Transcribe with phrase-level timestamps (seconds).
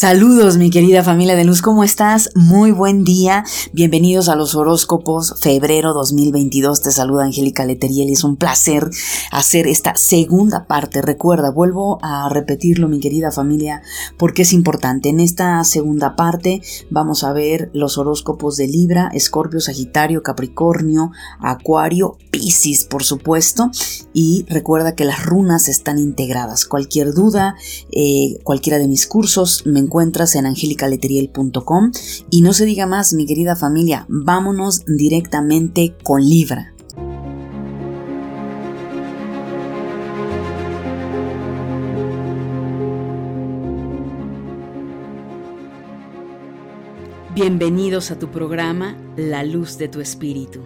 [0.00, 2.30] Saludos mi querida familia de luz, ¿cómo estás?
[2.34, 8.36] Muy buen día, bienvenidos a los horóscopos febrero 2022, te saluda Angélica Leteriel es un
[8.36, 8.88] placer
[9.30, 13.82] hacer esta segunda parte, recuerda, vuelvo a repetirlo mi querida familia
[14.16, 19.60] porque es importante, en esta segunda parte vamos a ver los horóscopos de Libra, Escorpio,
[19.60, 21.10] Sagitario, Capricornio,
[21.40, 23.70] Acuario, Piscis por supuesto.
[24.12, 27.54] Y recuerda que las runas están integradas, cualquier duda,
[27.92, 31.90] eh, cualquiera de mis cursos me encuentras en angelicaleteriel.com
[32.30, 36.72] y no se diga más, mi querida familia, vámonos directamente con Libra.
[47.34, 50.60] Bienvenidos a tu programa La Luz de tu Espíritu,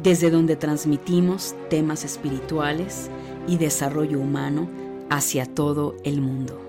[0.00, 3.10] desde donde transmitimos temas espirituales
[3.48, 4.68] y desarrollo humano
[5.10, 6.63] hacia todo el mundo.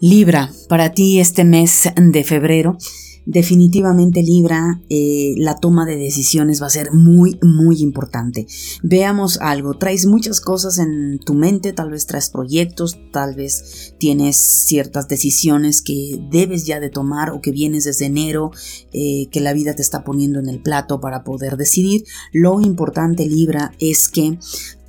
[0.00, 2.78] Libra, para ti este mes de febrero,
[3.26, 8.46] definitivamente Libra, eh, la toma de decisiones va a ser muy, muy importante.
[8.84, 14.36] Veamos algo, traes muchas cosas en tu mente, tal vez traes proyectos, tal vez tienes
[14.36, 18.52] ciertas decisiones que debes ya de tomar o que vienes desde enero,
[18.92, 22.04] eh, que la vida te está poniendo en el plato para poder decidir.
[22.32, 24.38] Lo importante Libra es que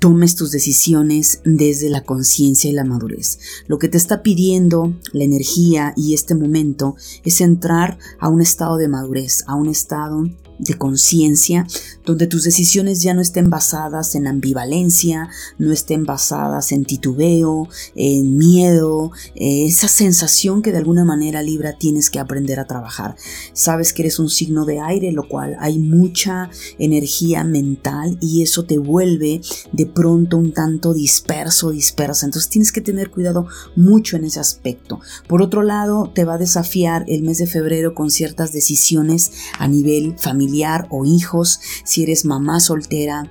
[0.00, 3.38] tomes tus decisiones desde la conciencia y la madurez.
[3.68, 8.78] Lo que te está pidiendo la energía y este momento es entrar a un estado
[8.78, 10.28] de madurez, a un estado
[10.60, 11.66] de conciencia,
[12.04, 18.36] donde tus decisiones ya no estén basadas en ambivalencia, no estén basadas en titubeo, en
[18.36, 23.16] miedo, eh, esa sensación que de alguna manera Libra tienes que aprender a trabajar.
[23.52, 28.64] Sabes que eres un signo de aire, lo cual hay mucha energía mental y eso
[28.64, 29.40] te vuelve
[29.72, 32.26] de pronto un tanto disperso, dispersa.
[32.26, 35.00] Entonces tienes que tener cuidado mucho en ese aspecto.
[35.26, 39.66] Por otro lado, te va a desafiar el mes de febrero con ciertas decisiones a
[39.66, 40.49] nivel familiar
[40.90, 43.30] o hijos, si eres mamá soltera,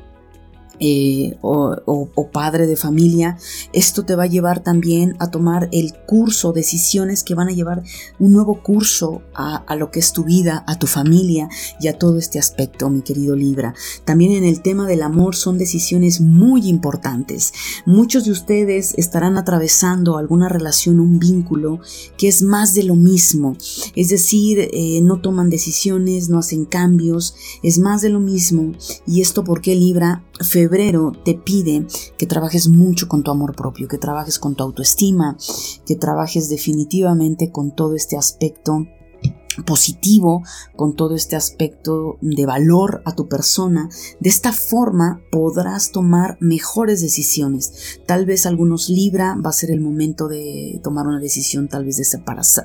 [0.79, 3.37] eh, o, padre de familia,
[3.73, 7.83] esto te va a llevar también a tomar el curso, decisiones que van a llevar
[8.19, 12.17] un nuevo curso a, lo que es tu vida, a tu familia y a todo
[12.17, 13.73] este aspecto, mi querido Libra.
[14.05, 17.53] También en el tema del amor son decisiones muy importantes.
[17.85, 21.79] Muchos de ustedes estarán atravesando alguna relación, un vínculo
[22.17, 23.55] que es más de lo mismo.
[23.95, 28.73] Es decir, eh, no toman decisiones, no hacen cambios, es más de lo mismo.
[29.05, 30.23] ¿Y esto porque Libra?
[30.69, 31.87] Febrero te pide
[32.17, 35.35] que trabajes mucho con tu amor propio, que trabajes con tu autoestima,
[35.85, 38.85] que trabajes definitivamente con todo este aspecto
[39.63, 40.43] positivo
[40.75, 43.89] con todo este aspecto de valor a tu persona.
[44.19, 47.99] De esta forma podrás tomar mejores decisiones.
[48.05, 51.97] Tal vez algunos Libra va a ser el momento de tomar una decisión tal vez
[51.97, 52.05] de,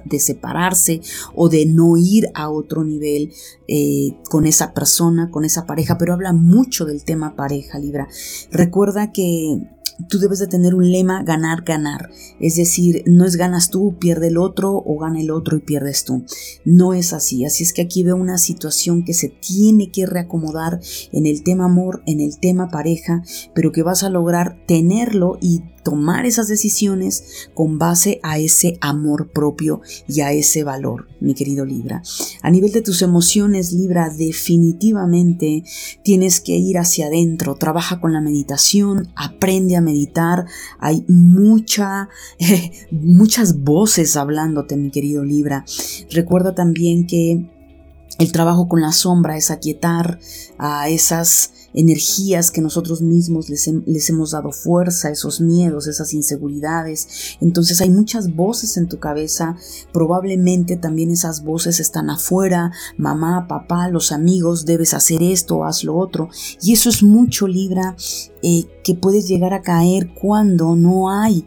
[0.04, 1.00] de separarse
[1.34, 3.32] o de no ir a otro nivel
[3.68, 8.08] eh, con esa persona, con esa pareja, pero habla mucho del tema pareja Libra.
[8.50, 9.60] Recuerda que
[10.08, 12.10] tú debes de tener un lema ganar, ganar.
[12.40, 16.04] Es decir, no es ganas tú, pierde el otro o gana el otro y pierdes
[16.04, 16.24] tú.
[16.64, 17.44] No es así.
[17.44, 20.80] Así es que aquí veo una situación que se tiene que reacomodar
[21.12, 23.22] en el tema amor, en el tema pareja,
[23.54, 29.30] pero que vas a lograr tenerlo y tomar esas decisiones con base a ese amor
[29.30, 32.02] propio y a ese valor, mi querido Libra.
[32.42, 35.62] A nivel de tus emociones, Libra, definitivamente
[36.02, 40.46] tienes que ir hacia adentro, trabaja con la meditación, aprende a meditar,
[40.80, 42.08] hay mucha,
[42.90, 45.64] muchas voces hablándote, mi querido Libra.
[46.10, 47.50] Recuerda también que
[48.18, 50.20] el trabajo con la sombra es aquietar
[50.56, 57.36] a esas energías que nosotros mismos les, les, hemos dado fuerza, esos miedos, esas inseguridades.
[57.40, 59.56] Entonces hay muchas voces en tu cabeza,
[59.92, 65.96] probablemente también esas voces están afuera, mamá, papá, los amigos, debes hacer esto, haz lo
[65.96, 66.28] otro.
[66.62, 67.96] Y eso es mucho, Libra,
[68.42, 71.44] eh, que puedes llegar a caer cuando no hay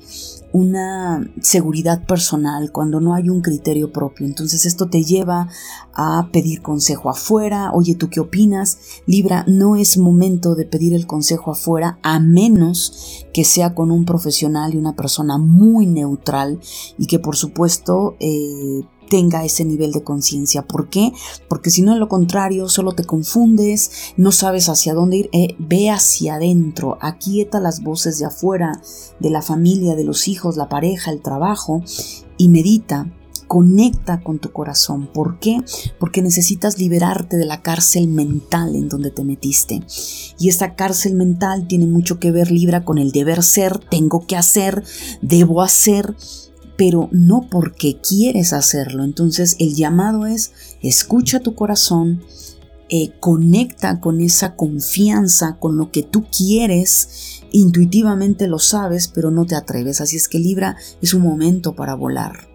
[0.51, 4.25] una seguridad personal, cuando no hay un criterio propio.
[4.25, 5.49] Entonces esto te lleva
[5.93, 7.71] a pedir consejo afuera.
[7.73, 8.79] Oye, ¿tú qué opinas?
[9.05, 14.05] Libra, no es momento de pedir el consejo afuera a menos que sea con un
[14.05, 16.59] profesional y una persona muy neutral
[16.97, 20.61] y que por supuesto eh, tenga ese nivel de conciencia.
[20.61, 21.11] ¿Por qué?
[21.47, 25.29] Porque si no, en lo contrario, solo te confundes, no sabes hacia dónde ir.
[25.31, 28.81] Eh, ve hacia adentro, aquieta las voces de afuera,
[29.19, 31.83] de la familia, de los hijos, la pareja, el trabajo,
[32.37, 33.07] y medita
[33.47, 35.09] conecta con tu corazón.
[35.11, 35.61] ¿Por qué?
[35.99, 39.81] Porque necesitas liberarte de la cárcel mental en donde te metiste.
[40.37, 44.35] Y esa cárcel mental tiene mucho que ver, Libra, con el deber ser, tengo que
[44.35, 44.83] hacer,
[45.21, 46.15] debo hacer
[46.77, 49.03] pero no porque quieres hacerlo.
[49.03, 52.23] Entonces el llamado es escucha tu corazón,
[52.89, 59.45] eh, conecta con esa confianza, con lo que tú quieres, intuitivamente lo sabes, pero no
[59.45, 59.99] te atreves.
[59.99, 62.47] Así es que Libra es un momento para volar.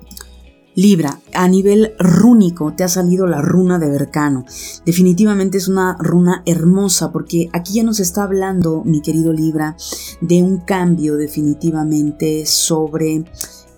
[0.75, 4.47] Libra, a nivel rúnico te ha salido la runa de Bercano.
[4.87, 9.77] Definitivamente es una runa hermosa porque aquí ya nos está hablando, mi querido Libra,
[10.23, 13.27] de un cambio definitivamente sobre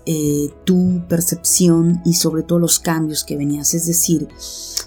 [0.05, 3.73] eh, tu percepción y sobre todo los cambios que venías.
[3.73, 4.27] Es decir,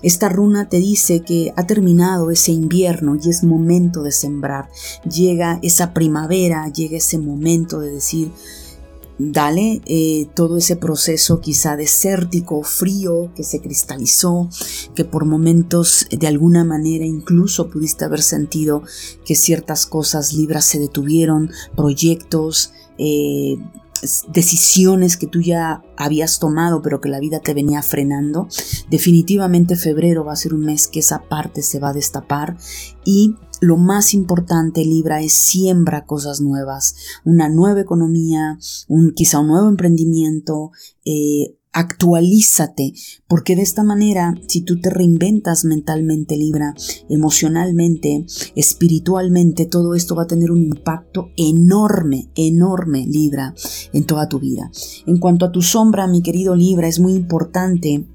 [0.03, 4.69] esta runa te dice que ha terminado ese invierno y es momento de sembrar.
[5.11, 8.31] Llega esa primavera, llega ese momento de decir,
[9.19, 14.49] dale eh, todo ese proceso quizá desértico, frío, que se cristalizó,
[14.95, 18.83] que por momentos de alguna manera incluso pudiste haber sentido
[19.25, 23.59] que ciertas cosas libras se detuvieron, proyectos, eh,
[24.29, 28.49] decisiones que tú ya habías tomado pero que la vida te venía frenando,
[28.91, 32.57] definitivamente febrero va a ser un mes que esa parte se va a destapar.
[33.05, 39.49] Y lo más importante, Libra, es siembra cosas nuevas, una nueva economía, un, quizá un
[39.49, 40.71] nuevo emprendimiento,
[41.05, 42.93] eh, actualízate,
[43.27, 46.75] porque de esta manera, si tú te reinventas mentalmente, Libra,
[47.09, 53.55] emocionalmente, espiritualmente, todo esto va a tener un impacto enorme, enorme, Libra,
[53.93, 54.71] en toda tu vida.
[55.07, 58.07] En cuanto a tu sombra, mi querido Libra, es muy importante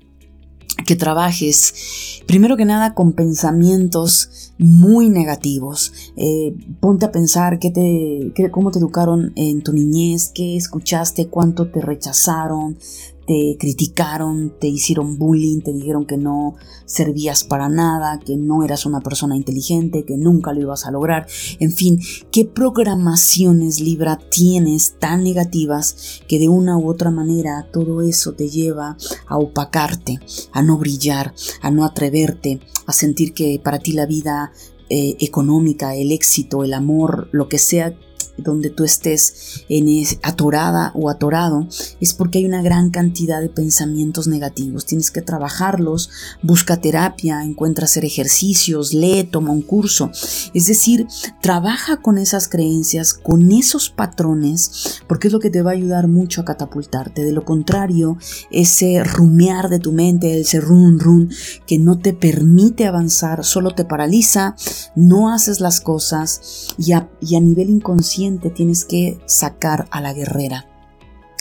[0.86, 5.94] que trabajes, primero que nada, con pensamientos muy negativos.
[6.16, 11.70] Eh, ponte a pensar qué te, cómo te educaron en tu niñez, qué escuchaste, cuánto
[11.70, 12.78] te rechazaron,
[13.26, 16.56] te criticaron, te hicieron bullying, te dijeron que no
[16.86, 21.28] servías para nada, que no eras una persona inteligente, que nunca lo ibas a lograr.
[21.60, 22.00] En fin,
[22.32, 28.50] ¿qué programaciones Libra tienes tan negativas que de una u otra manera todo eso te
[28.50, 28.98] lleva
[29.28, 30.20] a opacarte,
[30.52, 34.52] a no brillar, a no atreverte, a sentir que para ti la vida
[34.90, 37.98] eh, económica, el éxito, el amor, lo que sea
[38.38, 39.84] donde tú estés en
[40.24, 41.68] atorada o atorado,
[42.00, 44.86] es porque hay una gran cantidad de pensamientos negativos.
[44.86, 46.10] Tienes que trabajarlos,
[46.42, 50.10] busca terapia, encuentra hacer ejercicios, lee, toma un curso.
[50.54, 51.08] Es decir,
[51.42, 56.08] trabaja con esas creencias, con esos patrones, porque es lo que te va a ayudar
[56.08, 57.24] mucho a catapultarte.
[57.24, 58.18] De lo contrario,
[58.52, 61.30] ese rumear de tu mente, ese run run
[61.68, 64.56] que no te permite avanzar, solo te paraliza,
[64.96, 68.23] no haces las cosas y a nivel inconsciente
[68.54, 70.68] tienes que sacar a la guerrera,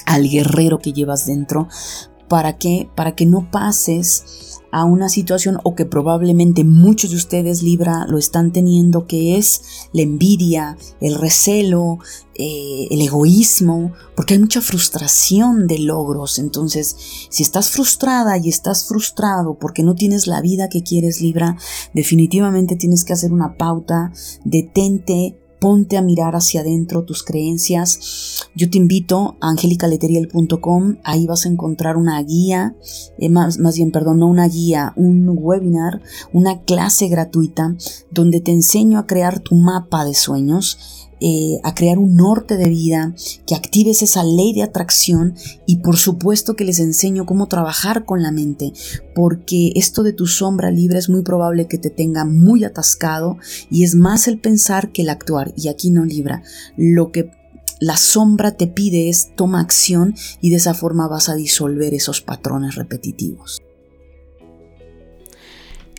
[0.06, 1.68] al guerrero que llevas dentro,
[2.28, 7.62] para que, para que no pases a una situación o que probablemente muchos de ustedes
[7.62, 11.98] Libra lo están teniendo, que es la envidia, el recelo,
[12.34, 16.38] eh, el egoísmo, porque hay mucha frustración de logros.
[16.38, 16.96] Entonces,
[17.28, 21.58] si estás frustrada y estás frustrado porque no tienes la vida que quieres Libra,
[21.92, 24.10] definitivamente tienes que hacer una pauta,
[24.44, 28.48] detente, ponte a mirar hacia adentro tus creencias.
[28.56, 32.74] Yo te invito a angelicaleteriel.com, ahí vas a encontrar una guía,
[33.16, 37.76] eh, más, más bien, perdón, no una guía, un webinar, una clase gratuita
[38.10, 42.68] donde te enseño a crear tu mapa de sueños eh, a crear un norte de
[42.68, 43.14] vida,
[43.46, 45.34] que actives esa ley de atracción
[45.66, 48.72] y por supuesto que les enseño cómo trabajar con la mente,
[49.14, 53.38] porque esto de tu sombra libre es muy probable que te tenga muy atascado
[53.70, 56.42] y es más el pensar que el actuar y aquí no libra.
[56.76, 57.30] Lo que
[57.80, 62.20] la sombra te pide es toma acción y de esa forma vas a disolver esos
[62.20, 63.60] patrones repetitivos.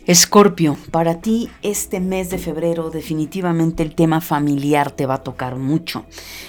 [0.06, 5.56] Escorpio, para ti este mes de febrero definitivamente el tema familiar te va a tocar
[5.56, 6.04] mucho.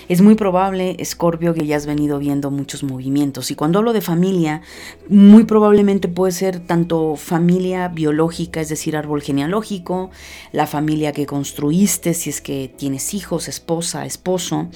[0.10, 3.52] Es muy probable, Escorpio, que ya has venido viendo muchos movimientos.
[3.52, 4.62] Y cuando hablo de familia,
[5.08, 10.12] muy probablemente puede ser tanto familia biológica, es decir, árbol genealógico,
[10.52, 14.68] la familia que construiste, si es que tienes hijos, esposa, esposo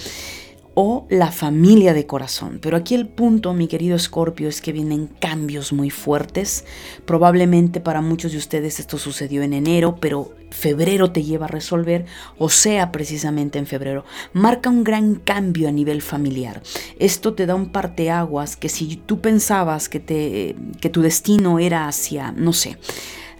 [0.81, 2.59] o la familia de corazón.
[2.61, 6.63] Pero aquí el punto, mi querido Escorpio, es que vienen cambios muy fuertes.
[7.03, 12.05] Probablemente para muchos de ustedes esto sucedió en enero, pero febrero te lleva a resolver,
[12.37, 14.05] o sea, precisamente en febrero.
[14.31, 16.63] Marca un gran cambio a nivel familiar.
[16.97, 21.89] Esto te da un parteaguas que si tú pensabas que, te, que tu destino era
[21.89, 22.77] hacia, no sé,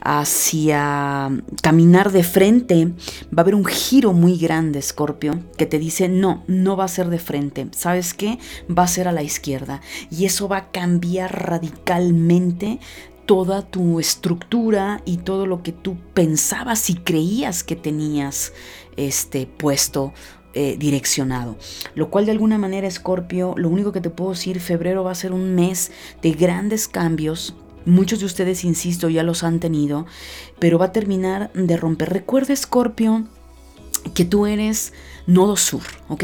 [0.01, 1.29] hacia
[1.62, 2.86] caminar de frente,
[3.27, 6.89] va a haber un giro muy grande, Scorpio, que te dice, no, no va a
[6.89, 8.39] ser de frente, ¿sabes qué?
[8.70, 9.82] Va a ser a la izquierda.
[10.10, 12.79] Y eso va a cambiar radicalmente
[13.25, 18.53] toda tu estructura y todo lo que tú pensabas y creías que tenías
[18.98, 20.13] este puesto
[20.56, 21.56] eh, direccionado.
[21.94, 25.15] Lo cual de alguna manera, Escorpio, lo único que te puedo decir, febrero va a
[25.15, 25.91] ser un mes
[26.24, 27.56] de grandes cambios.
[27.86, 30.05] Muchos de ustedes, insisto, ya los han tenido,
[30.59, 32.09] pero va a terminar de romper.
[32.09, 33.25] Recuerda, Escorpio,
[34.13, 34.93] que tú eres
[35.27, 36.24] nodo sur, ¿ok?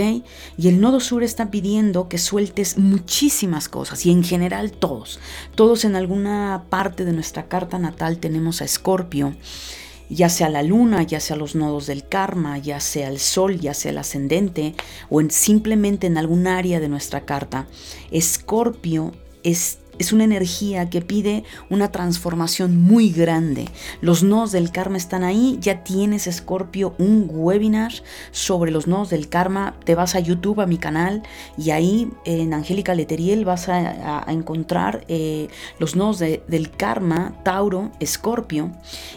[0.58, 5.20] Y el nodo sur está pidiendo que sueltes muchísimas cosas y en general todos.
[5.56, 9.36] Todos en alguna parte de nuestra carta natal tenemos a Escorpio
[10.10, 13.74] ya sea la luna, ya sea los nodos del karma, ya sea el sol, ya
[13.74, 14.76] sea el ascendente,
[15.10, 17.68] o en, simplemente en algún área de nuestra carta,
[18.12, 23.70] Escorpio es, es una energía que pide una transformación muy grande.
[24.02, 27.92] Los nodos del karma están ahí, ya tienes Escorpio un webinar
[28.32, 31.24] sobre los nodos del karma, te vas a YouTube, a mi canal,
[31.58, 35.48] y ahí en Angélica Leteriel vas a, encontrar eh,
[35.80, 38.72] los nodos del karma, Tauro, Escorpio,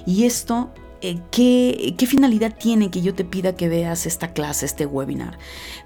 [0.07, 0.71] y esto
[1.01, 5.39] eh, ¿qué, ¿qué, finalidad tiene que yo te pida que veas esta clase, este webinar?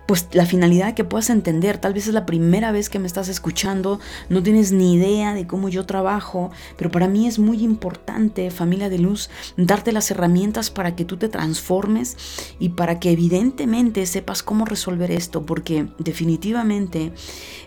[0.07, 3.28] Pues la finalidad que puedas entender, tal vez es la primera vez que me estás
[3.28, 4.00] escuchando,
[4.31, 8.88] no tienes ni idea de cómo yo trabajo, pero para mí es muy importante, familia
[8.88, 9.28] de luz,
[9.59, 12.16] darte las herramientas para que tú te transformes
[12.59, 17.12] y para que evidentemente sepas cómo resolver esto, porque definitivamente,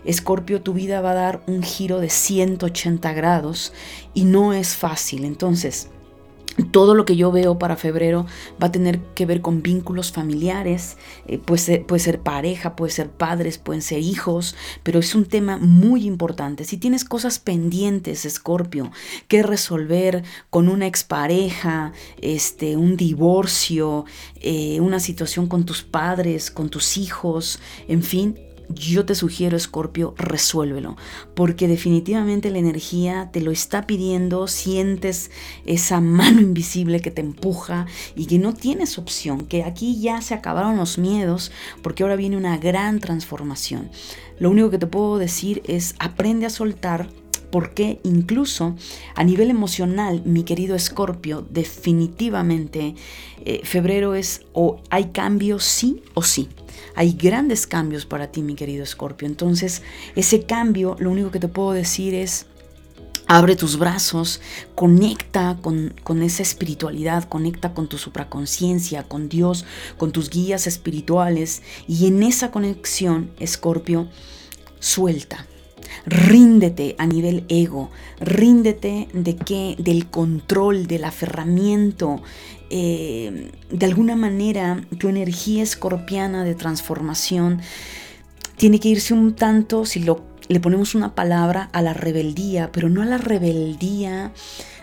[0.04, 3.72] Escorpio, tu vida va a dar un giro de 180 grados
[4.14, 5.24] y no es fácil.
[5.24, 5.90] Entonces,
[6.64, 8.26] todo lo que yo veo para febrero
[8.62, 10.96] va a tener que ver con vínculos familiares,
[11.26, 16.06] eh, puede, ser, pareja, puede ser padres, pueden ser hijos, pero es un tema muy
[16.06, 16.64] importante.
[16.64, 18.90] Si tienes cosas pendientes, Escorpio,
[19.28, 24.04] que resolver con una expareja, este, un divorcio,
[24.40, 30.14] eh, una situación con tus padres, con tus hijos, en fin, yo te sugiero, Escorpio,
[30.18, 30.96] resuélvelo,
[31.34, 35.30] porque definitivamente la energía te lo está pidiendo, sientes
[35.64, 40.34] esa mano invisible que te empuja y que no tienes opción, que aquí ya se
[40.34, 43.90] acabaron los miedos, porque ahora viene una gran transformación.
[44.38, 47.08] Lo único que te puedo decir es aprende a soltar
[47.50, 48.74] porque incluso
[49.14, 52.94] a nivel emocional, mi querido Escorpio, definitivamente
[53.44, 56.48] eh, febrero es o hay cambio sí o sí.
[56.96, 59.28] Hay grandes cambios para ti, mi querido Escorpio.
[59.28, 59.82] Entonces,
[60.16, 62.46] ese cambio, lo único que te puedo decir es,
[63.28, 64.40] Abre tus brazos,
[64.76, 69.64] conecta con, con, esa espiritualidad, conecta con tu supraconciencia, con Dios,
[69.96, 74.06] con tus guías espirituales y en esa conexión, Escorpio,
[74.78, 75.44] suelta,
[76.04, 82.22] Ríndete a nivel ego, ríndete de qué, del control, del aferramiento.
[82.70, 87.60] Eh, de alguna manera, tu energía escorpiana de transformación
[88.56, 92.88] tiene que irse un tanto, si lo, le ponemos una palabra, a la rebeldía, pero
[92.88, 94.32] no a la rebeldía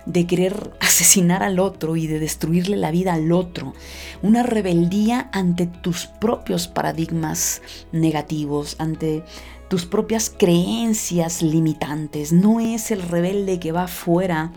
[0.05, 3.73] de querer asesinar al otro y de destruirle la vida al otro.
[4.21, 7.61] Una rebeldía ante tus propios paradigmas
[7.91, 9.23] negativos, ante
[9.67, 12.31] tus propias creencias limitantes.
[12.31, 14.51] No es el rebelde que va afuera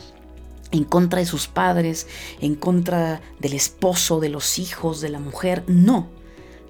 [0.71, 2.07] en contra de sus padres,
[2.41, 5.65] en contra del esposo, de los hijos, de la mujer.
[5.67, 6.09] No.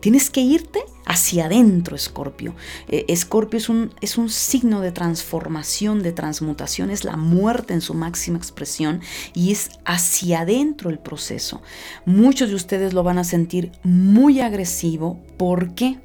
[0.01, 2.55] Tienes que irte hacia adentro, Escorpio.
[2.87, 7.81] Eh, Escorpio es un, es un signo de transformación, de transmutación, es la muerte en
[7.81, 9.01] su máxima expresión
[9.35, 11.63] y es hacia adentro el proceso.
[12.05, 15.21] Muchos de ustedes lo van a sentir muy agresivo.
[15.39, 15.99] ¿Por qué?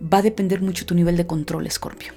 [0.00, 2.12] va a depender mucho tu nivel de control, Escorpio.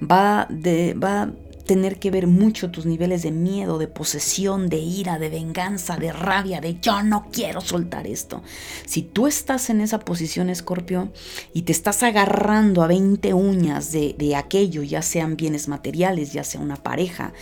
[0.00, 1.30] Va, de, va
[1.64, 6.12] tener que ver mucho tus niveles de miedo, de posesión, de ira, de venganza, de
[6.12, 8.42] rabia, de yo no quiero soltar esto.
[8.86, 11.12] Si tú estás en esa posición, Escorpio,
[11.52, 16.44] y te estás agarrando a 20 uñas de, de aquello, ya sean bienes materiales, ya
[16.44, 17.32] sea una pareja,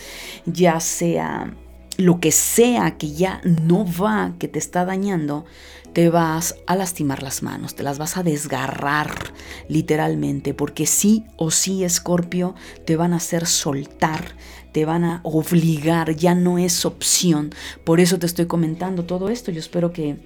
[0.45, 1.53] ya sea
[1.97, 5.45] lo que sea que ya no va, que te está dañando,
[5.93, 9.33] te vas a lastimar las manos, te las vas a desgarrar
[9.67, 14.35] literalmente, porque sí o sí, Escorpio, te van a hacer soltar,
[14.71, 17.51] te van a obligar, ya no es opción.
[17.83, 19.51] Por eso te estoy comentando todo esto.
[19.51, 20.17] Yo espero que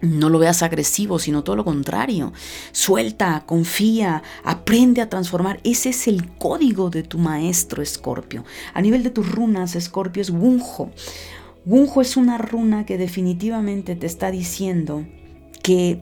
[0.00, 2.32] no lo veas agresivo, sino todo lo contrario.
[2.72, 5.60] Suelta, confía, aprende a transformar.
[5.62, 8.44] Ese es el código de tu maestro, Escorpio.
[8.74, 10.90] A nivel de tus runas, Escorpio es Wunjo.
[11.66, 15.04] Wunjo es una runa que definitivamente te está diciendo
[15.64, 16.00] que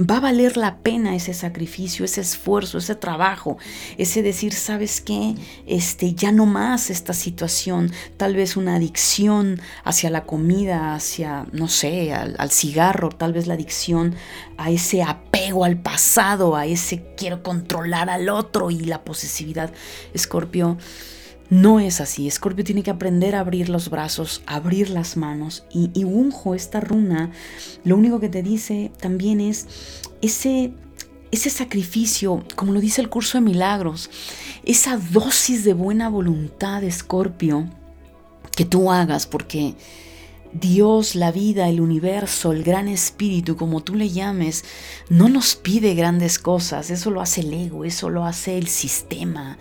[0.00, 3.56] va a valer la pena ese sacrificio, ese esfuerzo, ese trabajo,
[3.96, 5.36] ese decir, ¿sabes qué?
[5.68, 11.68] Este, ya no más esta situación, tal vez una adicción hacia la comida, hacia, no
[11.68, 14.16] sé, al, al cigarro, tal vez la adicción
[14.56, 19.72] a ese apego al pasado, a ese quiero controlar al otro y la posesividad.
[20.12, 20.76] Escorpio,
[21.50, 22.26] no es así.
[22.26, 25.64] Escorpio tiene que aprender a abrir los brazos, abrir las manos.
[25.70, 27.30] Y, y Unjo, esta runa,
[27.84, 29.66] lo único que te dice también es
[30.22, 30.72] ese,
[31.30, 34.10] ese sacrificio, como lo dice el curso de milagros,
[34.64, 37.68] esa dosis de buena voluntad, Escorpio,
[38.56, 39.74] que tú hagas, porque
[40.52, 44.64] Dios, la vida, el universo, el gran espíritu, como tú le llames,
[45.10, 49.58] no nos pide grandes cosas, eso lo hace el ego, eso lo hace el sistema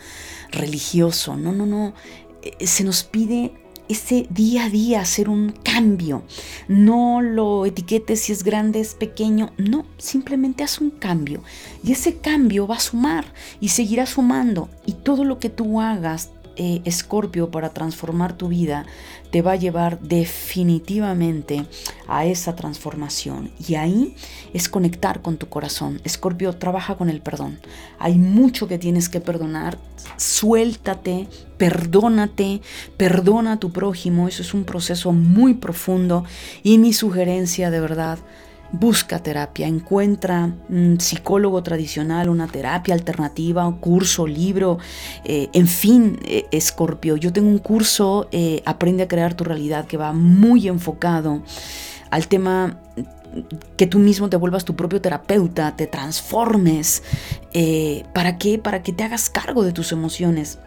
[0.53, 1.93] religioso, no, no, no,
[2.41, 3.53] eh, se nos pide
[3.89, 6.23] ese día a día hacer un cambio.
[6.67, 9.51] No lo etiquetes si es grande, es pequeño.
[9.57, 11.43] No, simplemente haz un cambio.
[11.83, 13.25] Y ese cambio va a sumar
[13.59, 14.69] y seguirá sumando.
[14.85, 18.85] Y todo lo que tú hagas Escorpio para transformar tu vida
[19.33, 21.65] te va a llevar definitivamente
[22.07, 23.49] a esa transformación.
[23.67, 24.15] Y ahí
[24.53, 25.99] es conectar con tu corazón.
[26.03, 27.59] Escorpio trabaja con el perdón.
[27.97, 29.79] Hay mucho que tienes que perdonar.
[30.17, 32.61] Suéltate, perdónate,
[32.95, 34.27] perdona a tu prójimo.
[34.27, 36.25] Eso es un proceso muy profundo.
[36.61, 38.19] Y mi sugerencia de verdad
[38.73, 44.79] busca terapia, encuentra un psicólogo tradicional, una terapia alternativa, un curso, libro,
[45.23, 47.15] eh, en fin, eh, Escorpio.
[47.15, 51.43] Yo tengo un curso, eh, Aprende a crear tu realidad, que va muy enfocado
[52.09, 52.79] al tema
[53.77, 57.03] que tú mismo te vuelvas tu propio terapeuta, te transformes.
[58.13, 58.57] ¿Para qué?
[58.57, 60.59] Para que te hagas cargo de tus emociones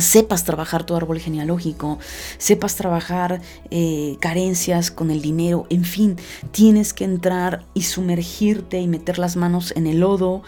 [0.00, 1.98] sepas trabajar tu árbol genealógico,
[2.38, 3.40] sepas trabajar
[3.70, 6.16] eh, carencias con el dinero, en fin,
[6.50, 10.42] tienes que entrar y sumergirte y meter las manos en el lodo.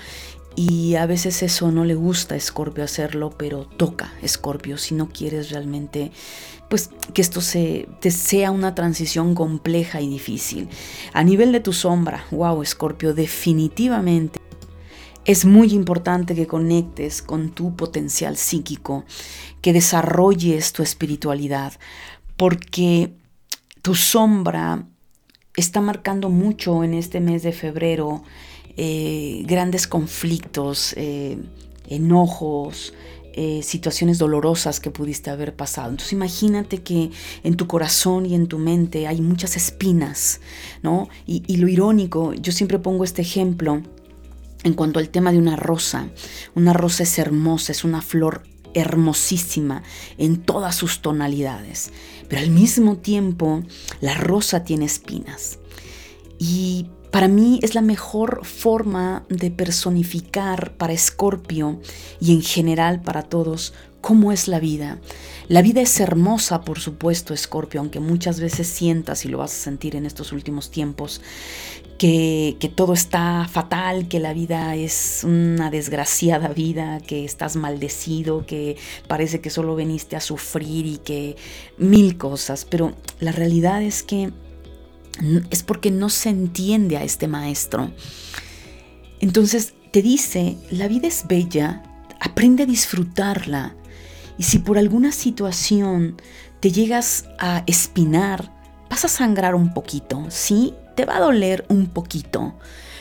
[0.57, 5.09] Y a veces eso no le gusta a Escorpio hacerlo, pero toca Escorpio si no
[5.09, 6.11] quieres realmente
[6.69, 10.69] pues que esto se, te sea una transición compleja y difícil.
[11.12, 14.39] A nivel de tu sombra, wow, Escorpio, definitivamente
[15.24, 19.04] es muy importante que conectes con tu potencial psíquico,
[19.60, 21.74] que desarrolles tu espiritualidad,
[22.36, 23.12] porque
[23.82, 24.86] tu sombra
[25.56, 28.22] está marcando mucho en este mes de febrero
[28.76, 31.38] eh, grandes conflictos, eh,
[31.88, 32.94] enojos,
[33.32, 35.90] eh, situaciones dolorosas que pudiste haber pasado.
[35.90, 37.10] Entonces imagínate que
[37.44, 40.40] en tu corazón y en tu mente hay muchas espinas,
[40.83, 41.09] ¿no?
[41.26, 43.83] Y, y lo irónico, yo siempre pongo este ejemplo,
[44.64, 46.09] en cuanto al tema de una rosa.
[46.55, 48.42] Una rosa es hermosa, es una flor
[48.75, 49.83] hermosísima
[50.16, 51.90] en todas sus tonalidades,
[52.29, 53.62] pero al mismo tiempo
[54.01, 55.59] la rosa tiene espinas.
[56.38, 61.81] Y para mí es la mejor forma de personificar para Escorpio
[62.20, 64.99] y en general para todos cómo es la vida.
[65.49, 69.62] La vida es hermosa, por supuesto, Escorpio, aunque muchas veces sientas y lo vas a
[69.64, 71.20] sentir en estos últimos tiempos,
[72.00, 78.78] que, todo está fatal, que la vida es una desgraciada vida, que estás maldecido, que
[79.06, 81.36] parece que solo veniste a sufrir y que
[81.76, 82.64] mil cosas.
[82.64, 84.32] Pero la realidad es que
[85.50, 87.90] es porque no se entiende a este maestro.
[89.20, 91.82] Entonces te dice, la vida es bella,
[92.18, 93.76] aprende a disfrutarla.
[94.38, 96.16] Y si por alguna situación
[96.60, 98.58] te llegas a espinar,
[98.88, 100.72] vas a sangrar un poquito, ¿sí?
[100.94, 102.55] Te va a doler un poquito.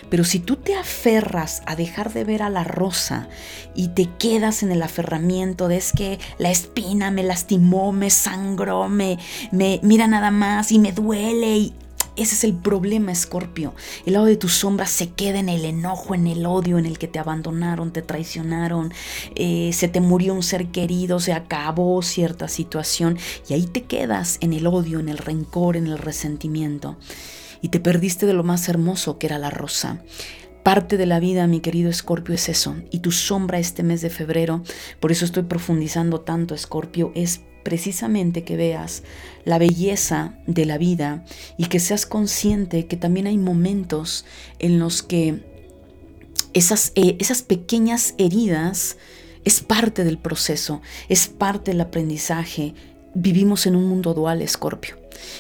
[0.10, 3.30] Pero si tú te aferras a dejar de ver a la rosa
[3.76, 8.90] y te quedas en el aferramiento de es que la espina me lastimó, me sangró,
[8.90, 9.18] me,
[9.52, 11.74] mira nada más y me duele y
[12.18, 13.74] ese es el problema, Escorpio.
[14.06, 17.00] El lado de tu sombra se queda en el enojo, en el odio, en el
[17.00, 18.92] que te abandonaron, te traicionaron,
[19.36, 24.38] eh, se te murió un ser querido, se acabó cierta situación y ahí te quedas
[24.42, 26.98] en el odio, en el rencor, en el resentimiento
[27.62, 30.02] y te perdiste de lo más hermoso que era la rosa.
[30.64, 32.76] Parte de la vida, mi querido Escorpio, es eso.
[32.92, 34.64] Y tu sombra este mes de febrero,
[35.00, 39.04] por eso estoy profundizando tanto, Escorpio, es precisamente que veas
[39.46, 41.24] la belleza de la vida
[41.58, 44.26] y que seas consciente que también hay momentos
[44.60, 45.44] en los que
[46.54, 48.98] esas, eh, esas pequeñas heridas
[49.46, 52.74] es parte del proceso, es parte del aprendizaje.
[53.14, 54.98] Vivimos en un mundo dual, Escorpio,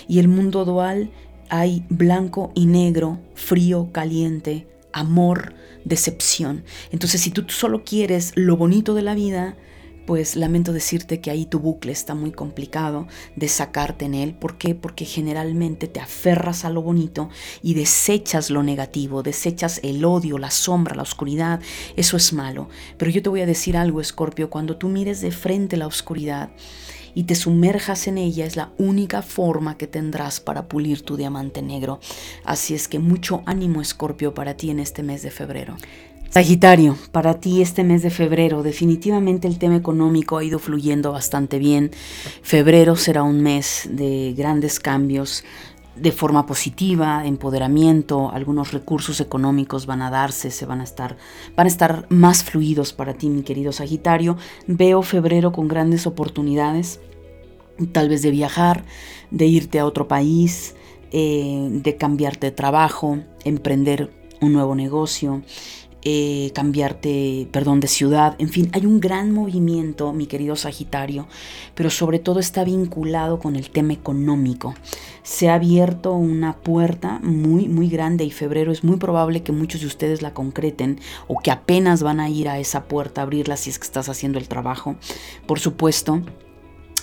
[0.08, 1.12] y el mundo dual
[1.49, 5.53] hay blanco y negro, frío, caliente, amor,
[5.85, 6.63] decepción.
[6.91, 9.55] Entonces, si tú solo quieres lo bonito de la vida,
[10.09, 14.33] pues lamento decirte que ahí tu bucle está muy complicado de sacarte en él.
[14.33, 14.73] ¿Por qué?
[14.73, 17.29] Porque generalmente te aferras a lo bonito
[17.62, 21.62] y desechas lo negativo, desechas el odio, la sombra, la oscuridad.
[21.95, 22.69] Eso es malo.
[22.97, 26.49] Pero yo te voy a decir algo, Escorpio, cuando tú mires de frente la oscuridad,
[27.19, 31.62] y te sumerjas en ella es la única forma que tendrás para pulir tu diamante
[31.62, 31.99] negro.
[32.45, 35.75] Así es que mucho ánimo Escorpio para ti en este mes de febrero.
[36.29, 41.60] Sagitario, para ti este mes de febrero definitivamente el tema económico ha ido fluyendo bastante
[41.60, 41.91] bien.
[42.41, 45.43] Febrero será un mes de grandes cambios
[45.99, 51.17] de forma positiva, empoderamiento, algunos recursos económicos van a darse, se van a estar
[51.58, 54.38] van a estar más fluidos para ti, mi querido Sagitario.
[54.67, 57.01] Veo febrero con grandes oportunidades,
[57.87, 58.83] tal vez de viajar,
[59.31, 60.75] de irte a otro país,
[61.11, 64.11] eh, de cambiarte de trabajo, emprender
[64.41, 65.41] un nuevo negocio,
[66.01, 68.35] eh, cambiarte, perdón, de ciudad.
[68.39, 71.27] En fin, hay un gran movimiento, mi querido Sagitario,
[71.75, 74.75] pero sobre todo está vinculado con el tema económico.
[75.23, 79.81] Se ha abierto una puerta muy, muy grande y febrero es muy probable que muchos
[79.81, 83.57] de ustedes la concreten o que apenas van a ir a esa puerta a abrirla
[83.57, 84.95] si es que estás haciendo el trabajo.
[85.47, 86.21] Por supuesto,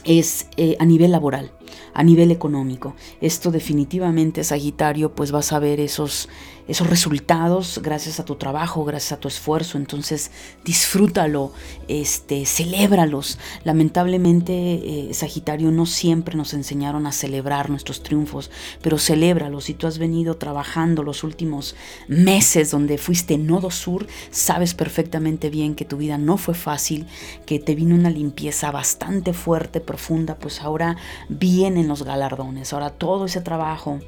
[0.05, 1.53] es eh, a nivel laboral,
[1.95, 2.95] a nivel económico.
[3.21, 6.29] Esto definitivamente, Sagitario, pues vas a ver esos
[6.69, 9.79] esos resultados gracias a tu trabajo, gracias a tu esfuerzo.
[9.79, 10.31] Entonces
[10.65, 11.53] disfrútalo,
[11.89, 13.39] este, celébralos.
[13.65, 18.51] Lamentablemente, eh, Sagitario, no siempre nos enseñaron a celebrar nuestros triunfos,
[18.83, 19.65] pero celébralos.
[19.65, 21.77] Si tú has venido trabajando los últimos
[22.09, 27.07] meses donde fuiste nodo sur, sabes perfectamente bien que tu vida no fue fácil,
[27.47, 30.97] que te vino una limpieza bastante fuerte, profunda, pues ahora
[31.29, 32.73] vienen los galardones.
[32.73, 34.01] Ahora todo ese trabajo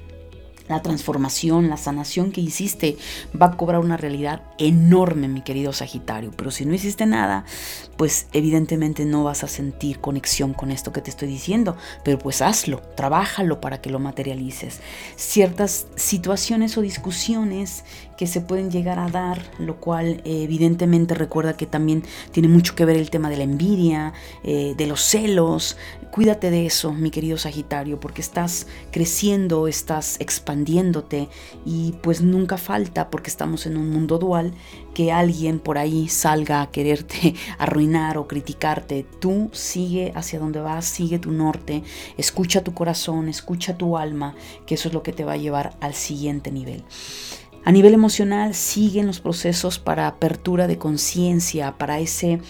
[0.69, 2.97] la transformación, la sanación que hiciste
[3.41, 6.31] va a cobrar una realidad enorme, mi querido Sagitario.
[6.37, 7.45] Pero si no hiciste nada,
[7.97, 11.77] pues evidentemente no vas a sentir conexión con esto que te estoy diciendo.
[12.05, 14.81] Pero pues hazlo, trabájalo para que lo materialices.
[15.17, 17.85] Ciertas situaciones o discusiones
[18.19, 22.03] que se pueden llegar a dar, lo cual eh, evidentemente recuerda que también
[22.33, 25.77] tiene mucho que ver el tema de la envidia, eh, de los celos.
[26.11, 31.29] Cuídate de eso, mi querido Sagitario, porque estás creciendo, estás expandiéndote
[31.65, 34.53] y pues nunca falta, porque estamos en un mundo dual,
[34.95, 39.07] que alguien por ahí salga a quererte arruinar o criticarte.
[39.21, 41.85] Tú sigue hacia donde vas, sigue tu norte,
[42.17, 44.35] escucha tu corazón, escucha tu alma,
[44.67, 46.83] que eso es lo que te va a llevar al siguiente nivel.
[47.65, 52.41] A nivel emocional siguen los procesos para apertura de conciencia, para ese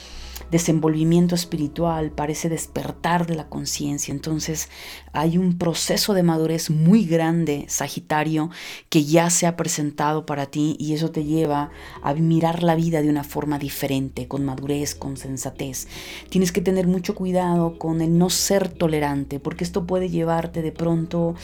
[0.50, 4.12] desenvolvimiento espiritual, para ese despertar de la conciencia.
[4.12, 4.68] Entonces
[5.12, 8.50] hay un proceso de madurez muy grande, Sagitario,
[8.88, 11.70] que ya se ha presentado para ti y eso te lleva
[12.02, 15.88] a mirar la vida de una forma diferente, con madurez, con sensatez.
[16.30, 20.72] Tienes que tener mucho cuidado con el no ser tolerante, porque esto puede llevarte de
[20.72, 21.34] pronto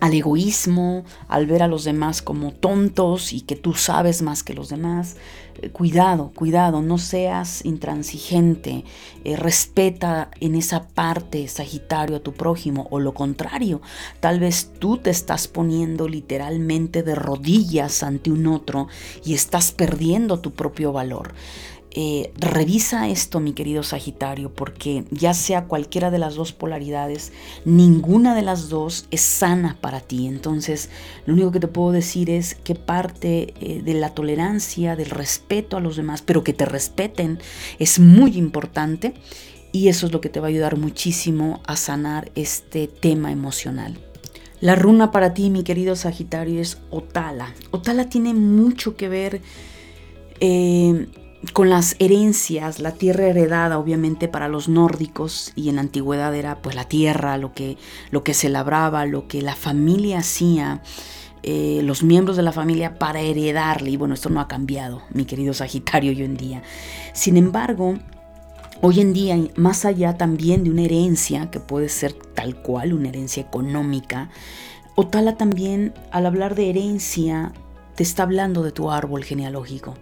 [0.00, 4.54] al egoísmo, al ver a los demás como tontos y que tú sabes más que
[4.54, 5.16] los demás.
[5.60, 8.84] Eh, cuidado, cuidado, no seas intransigente,
[9.24, 13.80] eh, respeta en esa parte Sagitario a tu prójimo o lo contrario,
[14.20, 18.88] tal vez tú te estás poniendo literalmente de rodillas ante un otro
[19.24, 21.34] y estás perdiendo tu propio valor.
[22.00, 27.32] Eh, revisa esto, mi querido Sagitario, porque ya sea cualquiera de las dos polaridades,
[27.64, 30.28] ninguna de las dos es sana para ti.
[30.28, 30.90] Entonces,
[31.26, 35.76] lo único que te puedo decir es que parte eh, de la tolerancia, del respeto
[35.76, 37.40] a los demás, pero que te respeten,
[37.80, 39.14] es muy importante.
[39.72, 43.98] Y eso es lo que te va a ayudar muchísimo a sanar este tema emocional.
[44.60, 47.56] La runa para ti, mi querido Sagitario, es Otala.
[47.72, 49.42] Otala tiene mucho que ver
[50.38, 51.08] eh,
[51.52, 56.56] con las herencias, la tierra heredada obviamente para los nórdicos y en la antigüedad era
[56.56, 57.76] pues la tierra, lo que,
[58.10, 60.82] lo que se labraba, lo que la familia hacía,
[61.44, 63.90] eh, los miembros de la familia para heredarle.
[63.90, 66.62] Y bueno, esto no ha cambiado, mi querido Sagitario, hoy en día.
[67.12, 67.94] Sin embargo,
[68.80, 73.10] hoy en día, más allá también de una herencia, que puede ser tal cual, una
[73.10, 74.30] herencia económica,
[75.00, 77.52] Otala también, al hablar de herencia,
[77.98, 79.96] te está hablando de tu árbol genealógico.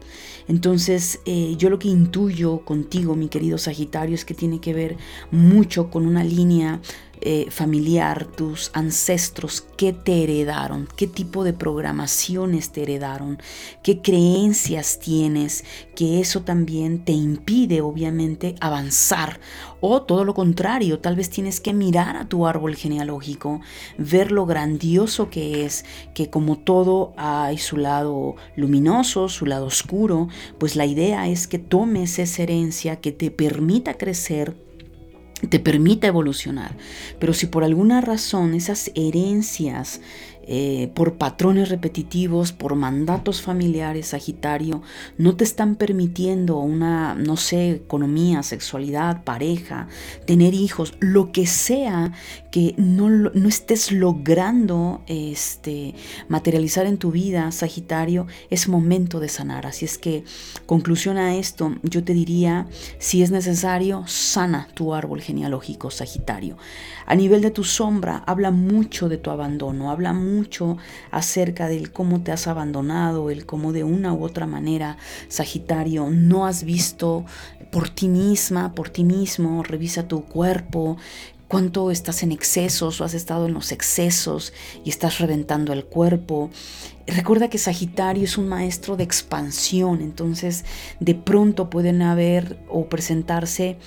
[0.49, 4.99] Entonces, eh, yo lo que intuyo contigo, mi querido Sagitario, es que tiene que ver
[5.31, 6.83] mucho con una línea
[7.23, 13.39] eh, familiar, tus ancestros, qué te heredaron, qué tipo de programaciones te heredaron,
[13.83, 19.41] qué creencias tienes, que eso también te impide obviamente avanzar.
[19.89, 23.61] O todo lo contrario, tal vez tienes que mirar a tu árbol genealógico,
[23.97, 30.27] ver lo grandioso que es, que como todo hay su lado luminoso, su lado oscuro,
[30.59, 34.57] pues la idea es que tomes esa herencia que te permita crecer
[35.51, 36.77] te permita evolucionar.
[37.21, 40.01] Pero si por alguna razón esas herencias
[40.49, 44.83] eh, por patrones repetitivos, por mandatos familiares, Sagitario,
[45.19, 49.89] no te están permitiendo una, no sé, economía, sexualidad, pareja,
[50.25, 52.13] tener hijos, lo que sea
[52.53, 55.95] que no, no estés logrando este,
[56.29, 59.67] materializar en tu vida, Sagitario, es momento de sanar.
[59.67, 60.25] Así es que,
[60.65, 66.57] conclusión a esto, yo te diría, si es necesario, sana tu árbol genealógico, Sagitario.
[67.05, 70.36] A nivel de tu sombra, habla mucho de tu abandono, habla mucho
[71.11, 74.97] acerca del cómo te has abandonado, el cómo de una u otra manera,
[75.29, 77.25] Sagitario, no has visto
[77.71, 80.97] por ti misma, por ti mismo, revisa tu cuerpo,
[81.49, 84.53] cuánto estás en excesos o has estado en los excesos
[84.85, 86.51] y estás reventando el cuerpo.
[87.07, 90.65] Recuerda que Sagitario es un maestro de expansión, entonces
[90.99, 93.79] de pronto pueden haber o presentarse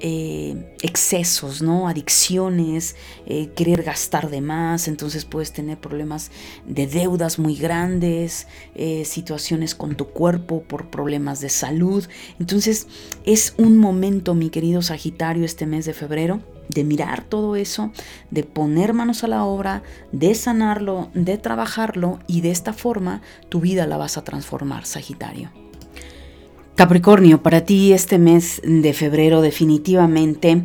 [0.00, 1.88] eh, excesos, ¿no?
[1.88, 6.30] Adicciones, eh, querer gastar de más, entonces puedes tener problemas
[6.66, 12.06] de deudas muy grandes, eh, situaciones con tu cuerpo por problemas de salud.
[12.38, 12.86] Entonces
[13.24, 17.90] es un momento, mi querido Sagitario, este mes de febrero, de mirar todo eso,
[18.30, 19.82] de poner manos a la obra,
[20.12, 25.67] de sanarlo, de trabajarlo y de esta forma tu vida la vas a transformar, Sagitario.
[26.78, 30.62] Capricornio, para ti este mes de febrero definitivamente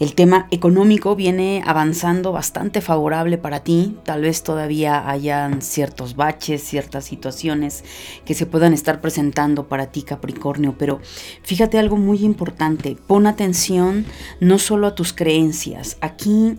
[0.00, 3.98] el tema económico viene avanzando bastante favorable para ti.
[4.02, 7.84] Tal vez todavía hayan ciertos baches, ciertas situaciones
[8.24, 11.00] que se puedan estar presentando para ti Capricornio, pero
[11.42, 12.96] fíjate algo muy importante.
[13.06, 14.06] Pon atención
[14.40, 15.98] no solo a tus creencias.
[16.00, 16.56] Aquí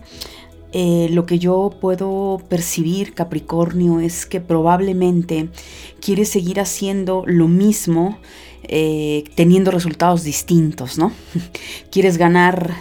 [0.72, 5.48] eh, lo que yo puedo percibir, Capricornio, es que probablemente
[6.00, 8.20] quieres seguir haciendo lo mismo
[8.68, 11.12] eh, teniendo resultados distintos, ¿no?
[11.90, 12.74] Quieres ganar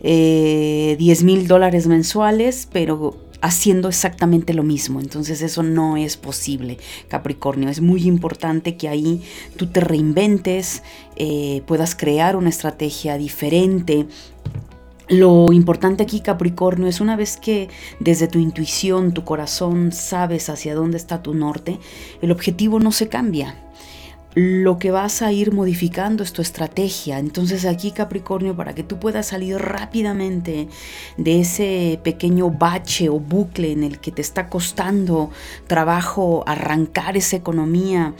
[0.00, 5.00] 10 eh, mil dólares mensuales, pero haciendo exactamente lo mismo.
[5.00, 7.68] Entonces eso no es posible, Capricornio.
[7.68, 9.22] Es muy importante que ahí
[9.56, 10.82] tú te reinventes,
[11.16, 14.06] eh, puedas crear una estrategia diferente.
[15.08, 17.68] Lo importante aquí, Capricornio, es una vez que
[18.00, 21.78] desde tu intuición, tu corazón, sabes hacia dónde está tu norte,
[22.22, 23.63] el objetivo no se cambia
[24.34, 27.18] lo que vas a ir modificando es tu estrategia.
[27.18, 30.68] Entonces aquí Capricornio, para que tú puedas salir rápidamente
[31.16, 35.30] de ese pequeño bache o bucle en el que te está costando
[35.68, 38.14] trabajo arrancar esa economía,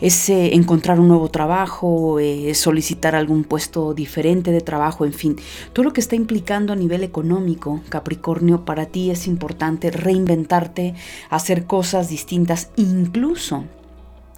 [0.00, 5.36] ese encontrar un nuevo trabajo, eh, solicitar algún puesto diferente de trabajo, en fin,
[5.74, 10.94] todo lo que está implicando a nivel económico, Capricornio, para ti es importante reinventarte,
[11.28, 13.64] hacer cosas distintas, incluso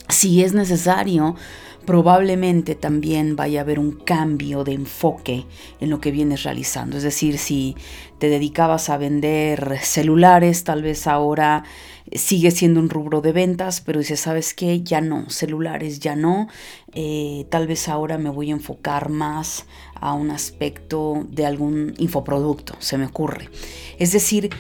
[0.09, 1.37] si es necesario,
[1.85, 5.45] probablemente también vaya a haber un cambio de enfoque
[5.81, 6.97] en lo que vienes realizando.
[6.97, 7.77] Es decir, si
[8.19, 11.65] te dedicabas a vender celulares, tal vez ahora
[12.13, 14.83] sigue siendo un rubro de ventas, pero dices, ¿sabes qué?
[14.83, 16.49] Ya no, celulares ya no.
[16.95, 22.75] Eh, tal vez ahora me voy a enfocar más a un aspecto de algún infoproducto,
[22.81, 23.49] se me ocurre.
[23.99, 24.51] Es decir,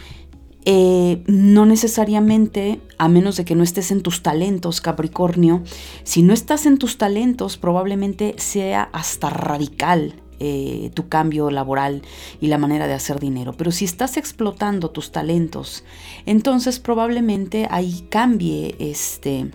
[0.64, 5.62] eh, no necesariamente, a menos de que no estés en tus talentos, Capricornio,
[6.05, 12.03] si no estás en tus talentos, probablemente sea hasta radical eh, tu cambio laboral
[12.40, 13.55] y la manera de hacer dinero.
[13.57, 15.85] Pero si estás explotando tus talentos,
[16.27, 19.51] entonces probablemente ahí cambie este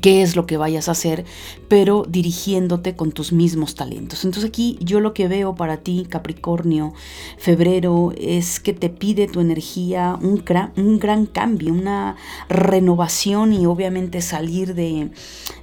[0.00, 1.24] qué es lo que vayas a hacer,
[1.68, 4.24] pero dirigiéndote con tus mismos talentos.
[4.24, 6.94] Entonces aquí yo lo que veo para ti, Capricornio,
[7.38, 12.16] febrero, es que te pide tu energía un gran, un gran cambio, una
[12.48, 15.10] renovación y obviamente salir de,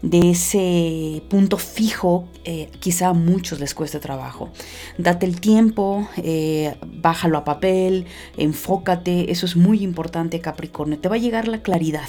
[0.02, 4.50] de ese punto fijo, eh, quizá a muchos les cueste trabajo.
[4.98, 8.06] Date el tiempo, eh, bájalo a papel,
[8.38, 11.00] enfócate, eso es muy importante, Capricornio.
[11.00, 12.08] Te va a llegar la claridad,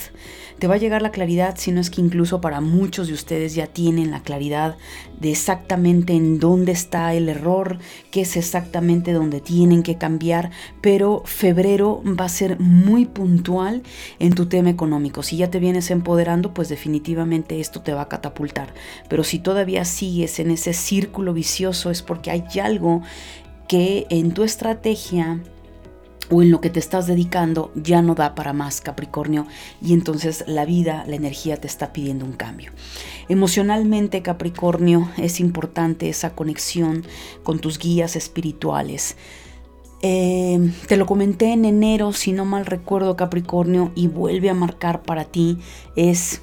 [0.59, 3.55] te va a llegar la claridad si no es que incluso para muchos de ustedes
[3.55, 4.77] ya tienen la claridad
[5.21, 7.79] de exactamente en dónde está el error,
[8.11, 13.83] qué es exactamente donde tienen que cambiar, pero febrero va a ser muy puntual
[14.19, 15.23] en tu tema económico.
[15.23, 18.73] Si ya te vienes empoderando, pues definitivamente esto te va a catapultar.
[19.09, 23.03] Pero si todavía sigues en ese círculo vicioso es porque hay algo
[23.69, 25.41] que en tu estrategia
[26.31, 29.47] o en lo que te estás dedicando ya no da para más Capricornio
[29.83, 32.73] y entonces la vida, la energía te está pidiendo un cambio.
[33.29, 37.05] Emocionalmente Capricornio es importante esa conexión
[37.43, 39.17] con tus guías espirituales.
[40.03, 45.03] Eh, te lo comenté en enero, si no mal recuerdo Capricornio, y vuelve a marcar
[45.03, 45.59] para ti
[45.97, 46.43] es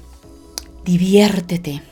[0.84, 1.82] diviértete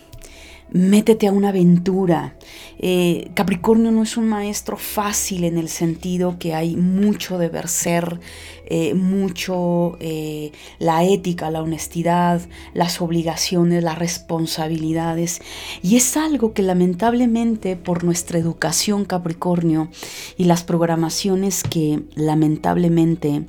[0.72, 2.37] métete a una aventura.
[2.78, 8.20] Eh, Capricornio no es un maestro fácil en el sentido que hay mucho deber ser,
[8.66, 12.40] eh, mucho eh, la ética, la honestidad,
[12.72, 15.40] las obligaciones, las responsabilidades.
[15.83, 19.88] Y es algo que lamentablemente por nuestra educación Capricornio
[20.37, 23.44] y las programaciones que lamentablemente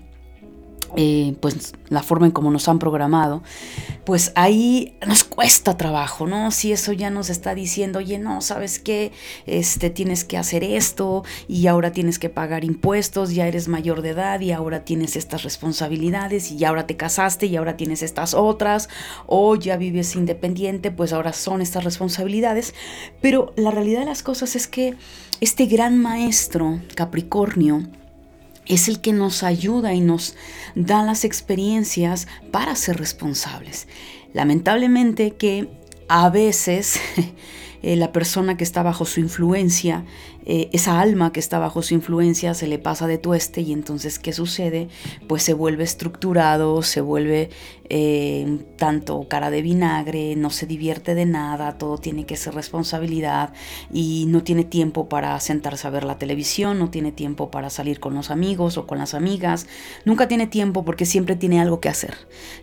[0.96, 3.44] eh, pues la forma en cómo nos han programado,
[4.06, 6.52] pues ahí nos cuesta trabajo, ¿no?
[6.52, 9.12] Si eso ya nos está diciendo, oye, no, ¿sabes qué?
[9.46, 14.10] Este, tienes que hacer esto y ahora tienes que pagar impuestos, ya eres mayor de
[14.10, 18.90] edad y ahora tienes estas responsabilidades y ahora te casaste y ahora tienes estas otras,
[19.28, 22.74] o ya vives independiente, pues ahora son estas responsabilidades.
[23.22, 24.96] Pero la realidad de las cosas es que
[25.40, 27.84] este gran maestro, Capricornio,
[28.66, 30.36] es el que nos ayuda y nos
[30.76, 33.88] da las experiencias para ser responsables.
[34.34, 35.70] Lamentablemente que
[36.08, 37.00] a veces
[37.84, 40.06] eh, la persona que está bajo su influencia
[40.46, 44.18] eh, esa alma que está bajo su influencia se le pasa de tueste y entonces
[44.18, 44.88] ¿qué sucede?
[45.28, 47.50] Pues se vuelve estructurado, se vuelve
[47.90, 53.54] eh, tanto cara de vinagre, no se divierte de nada, todo tiene que ser responsabilidad
[53.94, 58.00] y no tiene tiempo para sentarse a ver la televisión, no tiene tiempo para salir
[58.00, 59.68] con los amigos o con las amigas,
[60.06, 62.16] nunca tiene tiempo porque siempre tiene algo que hacer,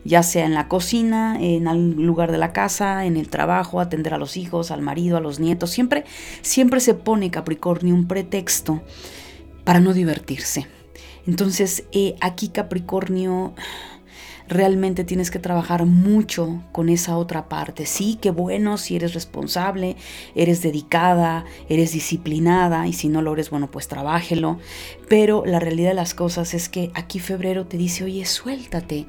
[0.05, 4.15] ya sea en la cocina, en algún lugar de la casa, en el trabajo, atender
[4.15, 6.05] a los hijos, al marido, a los nietos, siempre,
[6.43, 8.83] siempre se pone Capricornio ni un pretexto
[9.65, 10.67] para no divertirse.
[11.27, 13.55] Entonces, eh, aquí Capricornio
[14.49, 17.87] realmente tienes que trabajar mucho con esa otra parte.
[17.87, 19.97] Sí, qué bueno si eres responsable,
[20.35, 24.59] eres dedicada, eres disciplinada y si no lo eres, bueno, pues trabájelo.
[25.09, 29.07] Pero la realidad de las cosas es que aquí febrero te dice, oye, suéltate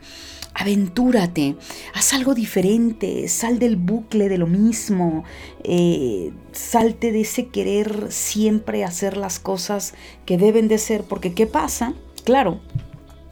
[0.53, 1.55] aventúrate,
[1.93, 5.23] haz algo diferente, sal del bucle de lo mismo,
[5.63, 9.93] eh, salte de ese querer siempre hacer las cosas
[10.25, 11.93] que deben de ser, porque ¿qué pasa?
[12.23, 12.59] Claro,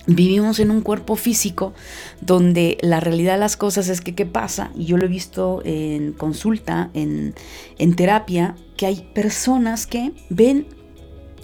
[0.10, 1.74] Vivimos en un cuerpo físico
[2.22, 5.62] donde la realidad de las cosas es que qué pasa, y yo lo he visto
[5.66, 7.36] en consulta, en,
[7.78, 10.66] en terapia, que hay personas que ven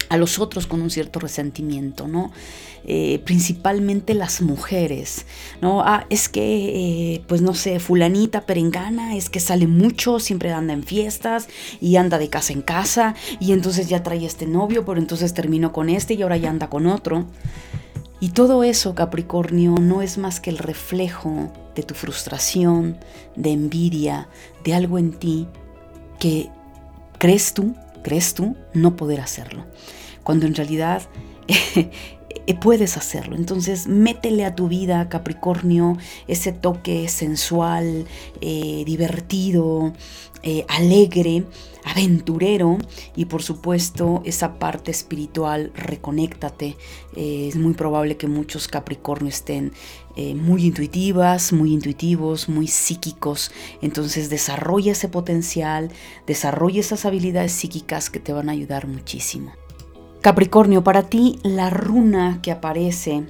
[0.08, 2.32] a los otros con un cierto resentimiento, ¿no?
[2.86, 5.24] Eh, principalmente las mujeres,
[5.62, 5.80] ¿no?
[5.80, 10.74] Ah, es que, eh, pues no sé, fulanita perengana, es que sale mucho, siempre anda
[10.74, 11.48] en fiestas
[11.80, 15.72] y anda de casa en casa y entonces ya trae este novio, pero entonces terminó
[15.72, 17.26] con este y ahora ya anda con otro.
[18.20, 22.98] Y todo eso, Capricornio, no es más que el reflejo de tu frustración,
[23.34, 24.28] de envidia,
[24.62, 25.48] de algo en ti
[26.18, 26.48] que
[27.18, 29.66] crees tú, crees tú no poder hacerlo.
[30.22, 31.02] Cuando en realidad
[32.46, 33.36] Eh, puedes hacerlo.
[33.36, 35.96] Entonces, métele a tu vida, Capricornio,
[36.28, 38.06] ese toque sensual,
[38.40, 39.94] eh, divertido,
[40.42, 41.44] eh, alegre,
[41.84, 42.78] aventurero
[43.14, 46.76] y por supuesto esa parte espiritual, reconéctate.
[47.14, 49.72] es muy probable que muchos Capricornio estén
[50.36, 53.50] muy intuitivas, muy intuitivos, muy psíquicos.
[53.82, 55.90] Entonces desarrolla ese potencial,
[56.26, 59.52] desarrolla esas habilidades psíquicas que te van a ayudar muchísimo.
[60.20, 63.24] Capricornio, para ti la runa que aparece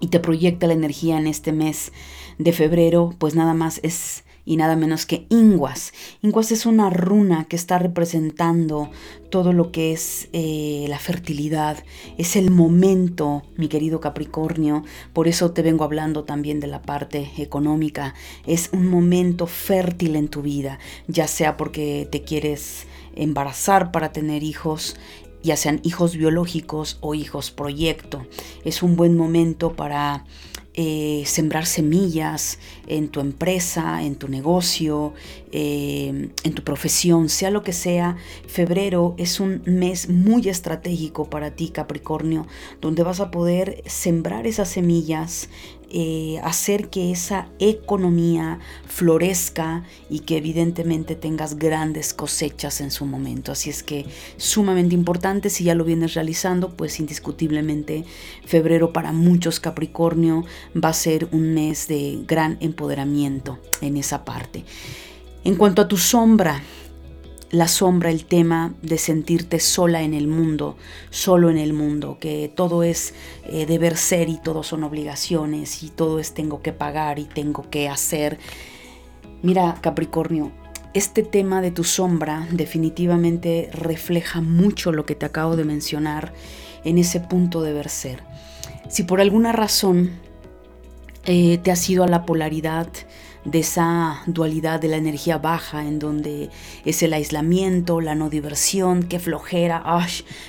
[0.00, 1.92] y te proyecta la energía en este mes
[2.38, 5.92] de febrero, pues nada más es y nada menos que Inguas.
[6.22, 8.90] Inguas es una runa que está representando
[9.30, 11.84] todo lo que es eh, la fertilidad,
[12.18, 14.82] es el momento, mi querido Capricornio,
[15.12, 20.26] por eso te vengo hablando también de la parte económica, es un momento fértil en
[20.26, 24.96] tu vida, ya sea porque te quieres embarazar para tener hijos,
[25.44, 28.26] ya sean hijos biológicos o hijos proyecto.
[28.64, 30.24] Es un buen momento para
[30.74, 32.58] eh, sembrar semillas
[32.90, 35.14] en tu empresa, en tu negocio,
[35.52, 38.16] eh, en tu profesión, sea lo que sea.
[38.48, 42.48] Febrero es un mes muy estratégico para ti, Capricornio,
[42.80, 45.48] donde vas a poder sembrar esas semillas,
[45.92, 53.50] eh, hacer que esa economía florezca y que evidentemente tengas grandes cosechas en su momento.
[53.50, 58.04] Así es que sumamente importante, si ya lo vienes realizando, pues indiscutiblemente
[58.44, 60.44] febrero para muchos Capricornio
[60.76, 64.64] va a ser un mes de gran empoderamiento en esa parte.
[65.44, 66.62] En cuanto a tu sombra,
[67.50, 70.78] la sombra el tema de sentirte sola en el mundo,
[71.10, 73.12] solo en el mundo, que todo es
[73.44, 77.68] eh, deber ser y todo son obligaciones y todo es tengo que pagar y tengo
[77.68, 78.38] que hacer.
[79.42, 80.50] Mira, Capricornio,
[80.94, 86.32] este tema de tu sombra definitivamente refleja mucho lo que te acabo de mencionar
[86.84, 88.22] en ese punto de ver ser.
[88.88, 90.29] Si por alguna razón
[91.24, 92.88] eh, te has ido a la polaridad
[93.44, 96.50] de esa dualidad de la energía baja en donde
[96.84, 99.82] es el aislamiento, la no diversión, qué flojera,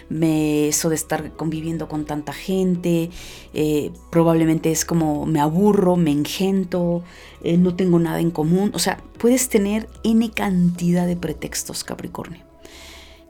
[0.10, 3.10] me, eso de estar conviviendo con tanta gente,
[3.54, 7.04] eh, probablemente es como me aburro, me engento,
[7.44, 12.44] eh, no tengo nada en común, o sea, puedes tener n cantidad de pretextos, Capricornio.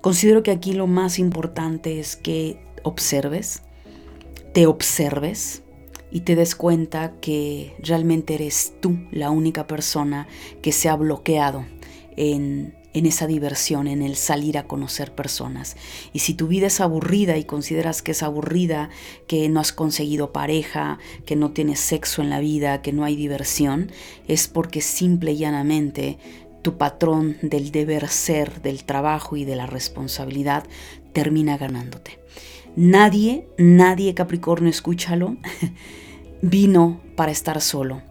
[0.01, 3.61] Considero que aquí lo más importante es que observes,
[4.53, 5.61] te observes,
[6.11, 10.27] y te des cuenta que realmente eres tú la única persona
[10.61, 11.65] que se ha bloqueado
[12.17, 15.77] en, en esa diversión, en el salir a conocer personas.
[16.13, 18.89] Y si tu vida es aburrida y consideras que es aburrida,
[19.27, 23.15] que no has conseguido pareja, que no tienes sexo en la vida, que no hay
[23.15, 23.91] diversión,
[24.27, 26.17] es porque simple y llanamente
[26.61, 30.65] tu patrón del deber ser, del trabajo y de la responsabilidad
[31.13, 32.20] termina ganándote.
[32.75, 35.35] Nadie, nadie Capricornio, escúchalo,
[36.41, 38.01] vino para estar solo.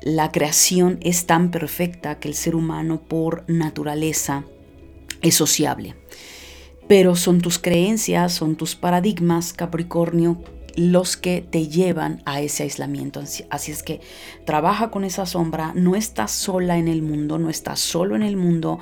[0.00, 4.44] La creación es tan perfecta que el ser humano por naturaleza
[5.20, 5.94] es sociable.
[6.86, 10.42] Pero son tus creencias, son tus paradigmas, Capricornio,
[10.74, 13.20] los que te llevan a ese aislamiento.
[13.50, 14.00] Así es que
[14.46, 18.36] trabaja con esa sombra, no estás sola en el mundo, no estás solo en el
[18.36, 18.78] mundo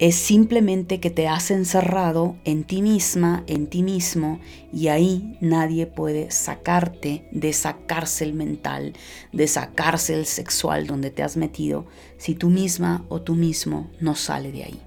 [0.00, 4.40] es simplemente que te has encerrado en ti misma, en ti mismo,
[4.72, 8.94] y ahí nadie puede sacarte de esa cárcel mental,
[9.34, 11.84] de esa cárcel sexual donde te has metido,
[12.16, 14.80] si tú misma o tú mismo no sale de ahí.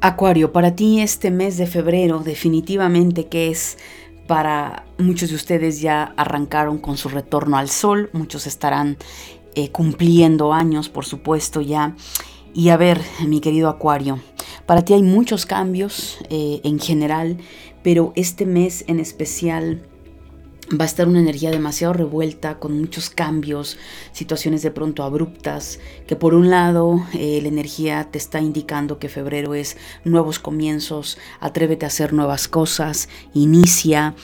[0.00, 3.76] Acuario, para ti este mes de febrero definitivamente que es
[4.26, 8.96] para muchos de ustedes ya arrancaron con su retorno al sol, muchos estarán
[9.54, 11.94] eh, cumpliendo años, por supuesto, ya
[12.54, 14.20] y a ver, mi querido Acuario,
[14.66, 17.38] para ti hay muchos cambios eh, en general,
[17.82, 19.82] pero este mes en especial
[20.78, 23.78] va a estar una energía demasiado revuelta, con muchos cambios,
[24.12, 29.08] situaciones de pronto abruptas, que por un lado eh, la energía te está indicando que
[29.08, 34.14] febrero es nuevos comienzos, atrévete a hacer nuevas cosas, inicia,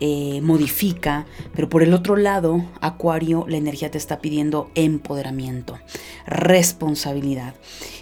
[0.00, 5.78] eh, modifica, pero por el otro lado, Acuario, la energía te está pidiendo empoderamiento,
[6.26, 7.54] responsabilidad.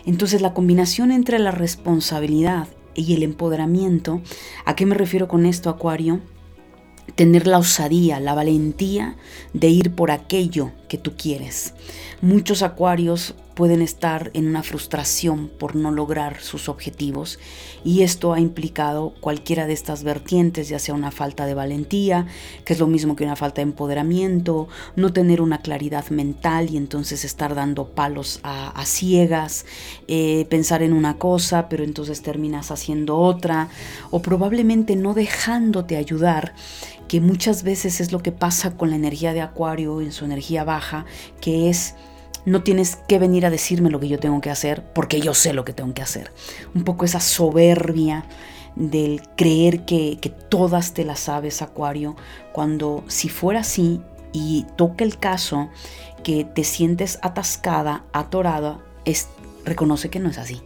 [0.04, 4.22] Entonces la combinación entre la responsabilidad y el empoderamiento,
[4.64, 6.20] ¿a qué me refiero con esto, Acuario?
[7.14, 9.16] Tener la osadía, la valentía
[9.52, 11.74] de ir por aquello que tú quieres.
[12.24, 17.38] Muchos acuarios pueden estar en una frustración por no lograr sus objetivos
[17.84, 22.26] y esto ha implicado cualquiera de estas vertientes, ya sea una falta de valentía,
[22.64, 26.78] que es lo mismo que una falta de empoderamiento, no tener una claridad mental y
[26.78, 29.66] entonces estar dando palos a, ciegas,
[30.08, 33.68] eh, pensar en una cosa pero entonces terminas haciendo otra
[34.10, 36.54] o probablemente no dejándote ayudar
[37.06, 40.64] que muchas veces es lo que pasa con la energía de Acuario en su energía
[40.64, 41.04] baja,
[41.42, 41.94] que es
[42.44, 45.52] no tienes que venir a decirme lo que yo tengo que hacer porque yo sé
[45.52, 46.32] lo que tengo que hacer.
[46.74, 48.26] Un poco esa soberbia
[48.76, 50.18] del creer que,
[50.48, 52.16] todas te las sabes, Acuario,
[52.52, 54.00] cuando si fuera así
[54.32, 55.70] y toca el caso
[56.22, 59.28] que te sientes atascada, atorada, es,
[59.64, 60.62] reconoce que no es así.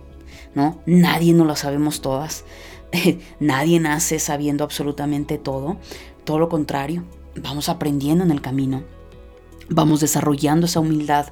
[0.55, 0.81] ¿no?
[0.87, 2.45] Nadie no lo sabemos todas.
[3.41, 5.77] Nadie nace sabiendo absolutamente todo.
[6.25, 7.05] Todo lo contrario,
[7.37, 8.83] vamos aprendiendo en el camino.
[9.71, 11.27] Vamos desarrollando esa humildad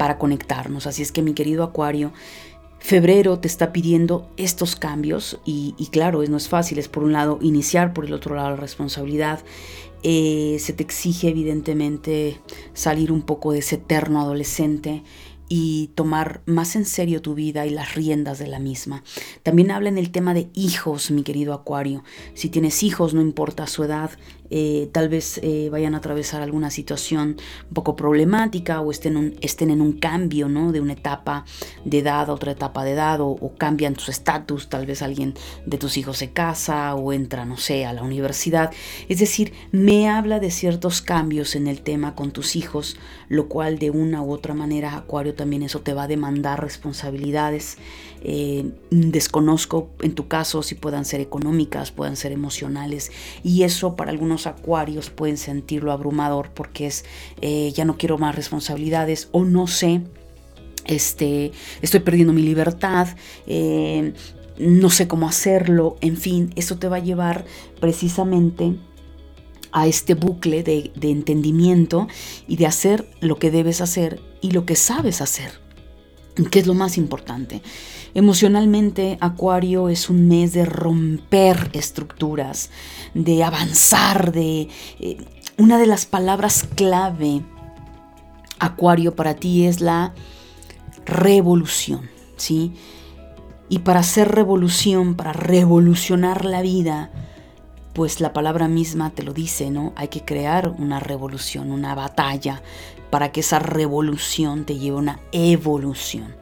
[0.00, 0.86] para conectarnos.
[0.86, 2.14] Así es que mi querido Acuario,
[2.78, 7.38] febrero te está pidiendo estos cambios y, claro, no es fácil, es por un lado
[7.42, 9.40] iniciar, por el otro lado la responsabilidad.
[10.02, 12.40] Eh, se te exige evidentemente
[12.72, 15.02] salir un poco de ese eterno adolescente
[15.50, 19.02] y tomar más en serio tu vida y las riendas de la misma.
[19.42, 22.04] También habla en el tema de hijos, mi querido Acuario.
[22.32, 24.12] Si tienes hijos, no importa su edad,
[24.50, 27.36] eh, tal vez eh, vayan a atravesar alguna situación
[27.68, 30.72] un poco problemática o estén, estén en un cambio ¿no?
[30.72, 31.44] de una etapa
[31.84, 35.34] de edad a otra etapa de edad o, cambian tus estatus, tal vez alguien
[35.66, 38.72] de tus hijos se casa o entra, no sé, a la universidad.
[39.08, 42.96] Es decir, me habla de ciertos cambios en el tema con tus hijos,
[43.28, 47.76] lo cual de una u otra manera, Acuario, también eso te va a demandar responsabilidades.
[48.22, 53.10] Eh, desconozco en tu caso si puedan ser económicas, puedan ser emocionales
[53.42, 57.06] y eso para algunos acuarios pueden sentirlo abrumador porque es
[57.40, 60.02] eh, ya no quiero más responsabilidades o no sé
[60.86, 61.52] este,
[61.82, 63.08] estoy perdiendo mi libertad,
[63.46, 64.12] eh,
[64.58, 67.44] no sé cómo hacerlo, en fin, eso te va a llevar
[67.80, 68.74] precisamente
[69.72, 72.08] a este bucle de, de entendimiento
[72.48, 75.52] y de hacer lo que debes hacer y lo que sabes hacer,
[76.50, 77.62] que es lo más importante.
[78.14, 82.70] Emocionalmente, Acuario es un mes de romper estructuras,
[83.14, 84.68] de avanzar, de...
[84.98, 85.18] Eh,
[85.58, 87.42] una de las palabras clave,
[88.58, 90.14] Acuario, para ti es la
[91.04, 92.72] revolución, ¿sí?
[93.68, 97.10] Y para hacer revolución, para revolucionar la vida,
[97.92, 99.92] pues la palabra misma te lo dice, ¿no?
[99.96, 102.62] Hay que crear una revolución, una batalla,
[103.10, 106.34] para que esa revolución te lleve a una evolución.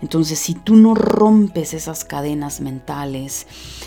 [0.00, 3.46] Entonces, si tú no rompes esas cadenas mentales,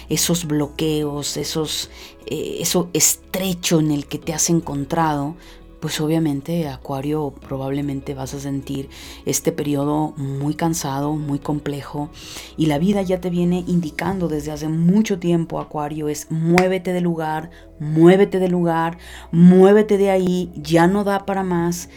[0.09, 1.89] esos bloqueos, esos,
[2.25, 5.35] eh, eso estrecho en el que te has encontrado,
[5.85, 8.89] pues obviamente Acuario probablemente vas a sentir
[9.27, 12.09] este periodo muy cansado, muy complejo
[12.57, 17.01] y la vida ya te viene indicando desde hace mucho tiempo Acuario es muévete de
[17.01, 18.97] lugar, muévete de lugar,
[19.31, 21.89] muévete de ahí, ya no da para más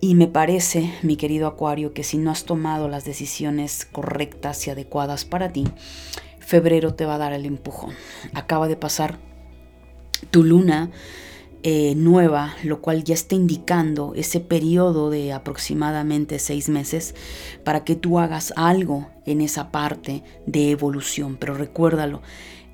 [0.00, 4.70] y me parece, mi querido Acuario, que si no has tomado las decisiones correctas y
[4.70, 5.64] adecuadas para ti,
[6.38, 7.94] febrero te va a dar el empujón.
[8.34, 9.18] Acaba de pasar
[10.30, 10.90] tu luna
[11.62, 17.14] eh, nueva, lo cual ya está indicando ese periodo de aproximadamente seis meses
[17.64, 21.36] para que tú hagas algo en esa parte de evolución.
[21.36, 22.22] Pero recuérdalo,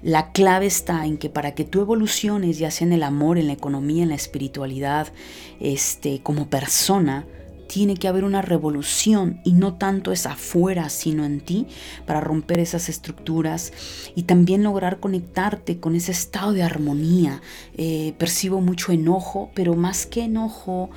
[0.03, 3.47] la clave está en que para que tú evoluciones, ya sea en el amor, en
[3.47, 5.13] la economía, en la espiritualidad,
[5.61, 7.25] este, como persona,
[7.69, 11.69] tiene que haber una revolución y no tanto es afuera, sino en ti,
[12.05, 13.73] para romper esas estructuras
[14.15, 17.41] y también lograr conectarte con ese estado de armonía.
[17.79, 20.91] Eh, percibo mucho enojo, pero más que enojo,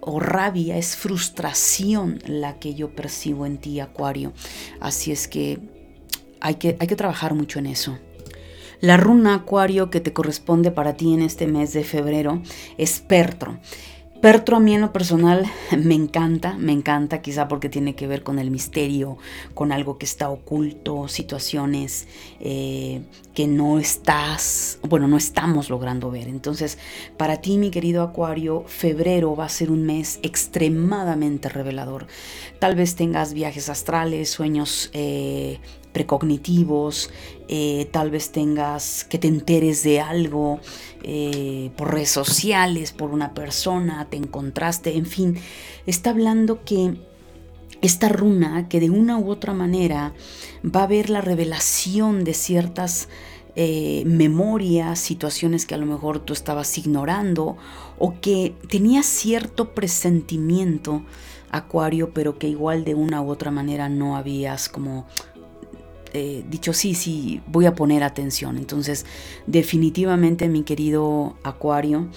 [0.00, 4.32] o rabia, es frustración la que yo percibo en ti, Acuario.
[4.80, 5.60] Así es que
[6.40, 7.98] hay que, hay que trabajar mucho en eso.
[8.80, 12.40] La runa acuario que te corresponde para ti en este mes de febrero
[12.76, 13.58] es Pertro.
[14.20, 15.46] Pertro a mí en lo personal
[15.78, 19.16] me encanta, me encanta quizá porque tiene que ver con el misterio,
[19.54, 22.08] con algo que está oculto, situaciones
[22.40, 23.02] eh,
[23.32, 26.26] que no estás, bueno, no estamos logrando ver.
[26.26, 26.78] Entonces,
[27.16, 32.08] para ti, mi querido Acuario, febrero va a ser un mes extremadamente revelador.
[32.58, 35.60] Tal vez tengas viajes astrales, sueños eh,
[35.92, 37.10] precognitivos,
[37.48, 40.60] eh, tal vez tengas que te enteres de algo
[41.02, 45.38] eh, por redes sociales, por una persona, te encontraste, en fin,
[45.86, 46.96] está hablando que
[47.80, 50.12] esta runa que de una u otra manera
[50.64, 53.08] va a ver la revelación de ciertas
[53.56, 57.56] eh, memorias, situaciones que a lo mejor tú estabas ignorando
[57.98, 61.02] o que tenías cierto presentimiento,
[61.50, 65.06] Acuario, pero que igual de una u otra manera no habías como
[66.12, 68.58] eh, dicho, sí, sí, voy a poner atención.
[68.58, 69.06] Entonces,
[69.46, 72.08] definitivamente, mi querido Acuario,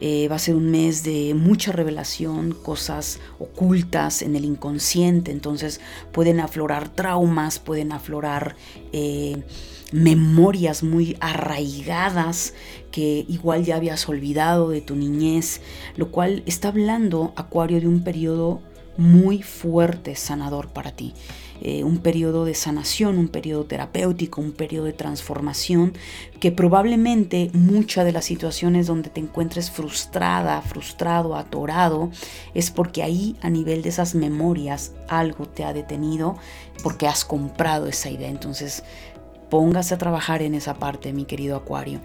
[0.00, 5.30] eh, va a ser un mes de mucha revelación, cosas ocultas en el inconsciente.
[5.32, 5.80] Entonces,
[6.12, 8.56] pueden aflorar traumas, pueden aflorar...
[8.92, 9.42] Eh,
[9.90, 12.52] memorias muy arraigadas
[12.90, 15.62] que igual ya habías olvidado de tu niñez,
[15.96, 18.60] lo cual está hablando, Acuario, de un periodo
[18.98, 21.14] muy fuerte, sanador para ti.
[21.60, 25.92] Eh, un periodo de sanación, un periodo terapéutico, un periodo de transformación,
[26.40, 32.10] que probablemente muchas de las situaciones donde te encuentres frustrada, frustrado, atorado,
[32.54, 36.36] es porque ahí a nivel de esas memorias algo te ha detenido
[36.82, 38.28] porque has comprado esa idea.
[38.28, 38.84] Entonces,
[39.50, 42.00] póngase a trabajar en esa parte, mi querido Acuario.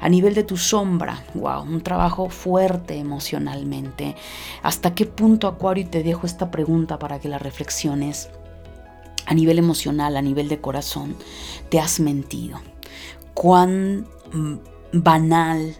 [0.00, 4.16] A nivel de tu sombra, wow, un trabajo fuerte emocionalmente.
[4.62, 5.88] ¿Hasta qué punto, Acuario?
[5.88, 8.30] te dejo esta pregunta para que la reflexiones
[9.28, 11.14] a nivel emocional, a nivel de corazón,
[11.68, 12.60] te has mentido.
[13.34, 14.06] Cuán
[14.92, 15.76] banal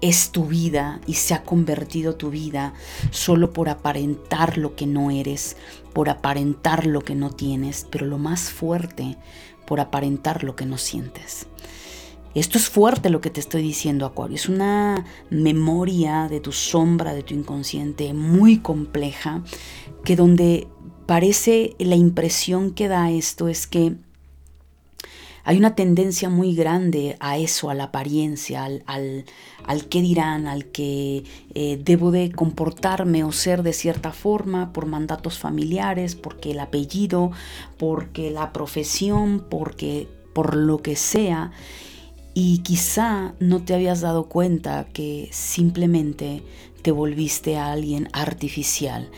[0.00, 2.72] es tu vida y se ha convertido tu vida
[3.10, 5.58] solo por aparentar lo que no eres,
[5.92, 9.18] por aparentar lo que no tienes, pero lo más fuerte,
[9.66, 11.46] por aparentar lo que no sientes.
[12.34, 14.36] Esto es fuerte lo que te estoy diciendo, Acuario.
[14.36, 19.42] Es una memoria de tu sombra, de tu inconsciente muy compleja,
[20.04, 20.68] que donde
[21.08, 23.94] parece la impresión que da esto es que
[25.42, 28.84] hay una tendencia muy grande a eso, a la apariencia, al,
[29.64, 34.84] al, qué dirán, al que eh, debo de comportarme o ser de cierta forma por
[34.84, 37.32] mandatos familiares, porque el apellido,
[37.78, 41.52] porque la profesión, porque por lo que sea.
[42.34, 46.42] Y quizá no te habías dado cuenta que simplemente
[46.82, 49.10] te volviste a alguien artificial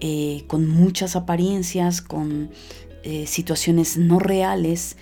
[0.00, 2.50] eh, con muchas apariencias, con
[3.02, 4.96] eh, situaciones no reales,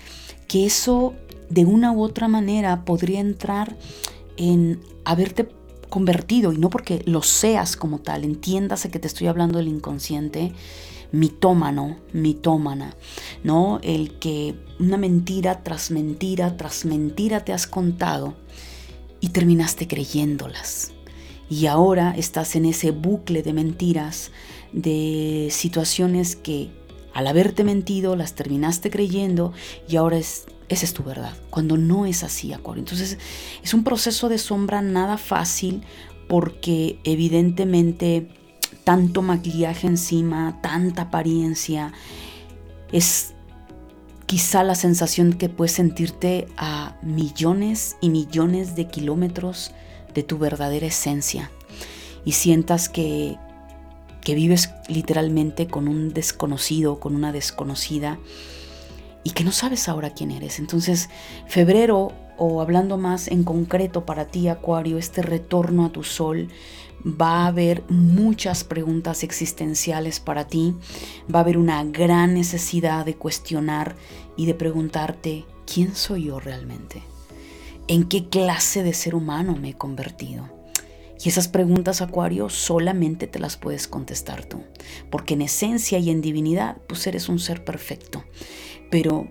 [0.47, 1.13] que eso
[1.49, 3.77] de una u otra manera podría entrar
[4.37, 5.49] en haberte
[5.89, 10.53] convertido, y no porque lo seas como tal, entiéndase que te estoy hablando del inconsciente,
[11.11, 12.95] mitómano, mitómana,
[13.43, 13.79] ¿no?
[13.81, 18.35] El que una mentira tras mentira tras mentira te has contado
[19.19, 20.91] y terminaste creyéndolas.
[21.49, 24.31] Y ahora estás en ese bucle de mentiras,
[24.73, 26.69] de situaciones que
[27.13, 29.53] al haberte mentido las terminaste creyendo
[29.87, 32.81] y ahora es, esa es tu verdad, cuando no es así, Acuario.
[32.81, 33.17] Entonces
[33.63, 35.81] es un proceso de sombra nada fácil
[36.27, 38.29] porque evidentemente
[38.83, 41.93] tanto maquillaje encima, tanta apariencia,
[42.91, 43.33] es
[44.25, 49.71] quizá la sensación que puedes sentirte a millones y millones de kilómetros
[50.13, 51.51] de tu verdadera esencia
[52.25, 53.37] y sientas que,
[54.29, 58.19] que vives literalmente con un desconocido, con una desconocida
[59.23, 60.59] y que no sabes ahora quién eres.
[60.59, 61.09] Entonces,
[61.47, 66.49] febrero, o hablando más en concreto para ti, Acuario, este retorno a tu sol,
[67.03, 70.75] va a haber muchas preguntas existenciales para ti,
[71.33, 73.95] va a haber una gran necesidad de cuestionar
[74.37, 77.01] y de preguntarte, ¿quién soy yo realmente?
[77.87, 80.58] ¿En qué clase de ser humano me he convertido?
[81.23, 84.63] Y esas preguntas, Acuario, solamente te las puedes contestar tú,
[85.09, 88.23] porque en esencia y en divinidad, pues eres un ser perfecto.
[88.89, 89.27] Pero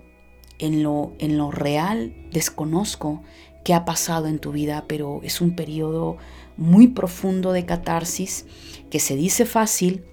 [0.59, 3.23] en lo, en lo real desconozco
[3.65, 6.19] qué ha pasado en tu vida, pero es un periodo
[6.57, 8.45] muy profundo de catarsis
[8.91, 10.05] que se dice fácil,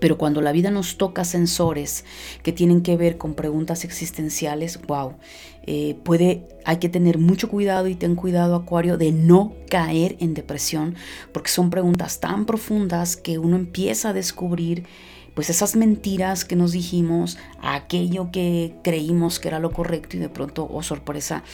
[0.00, 2.04] pero cuando la vida nos toca sensores
[2.42, 5.14] que tienen que ver con preguntas existenciales, wow,
[5.66, 10.34] eh, puede, hay que tener mucho cuidado y ten cuidado, Acuario, de no caer en
[10.34, 10.94] depresión,
[11.32, 14.84] porque son preguntas tan profundas que uno empieza a descubrir
[15.34, 20.28] pues esas mentiras que nos dijimos, aquello que creímos que era lo correcto y de
[20.28, 21.44] pronto, oh sorpresa,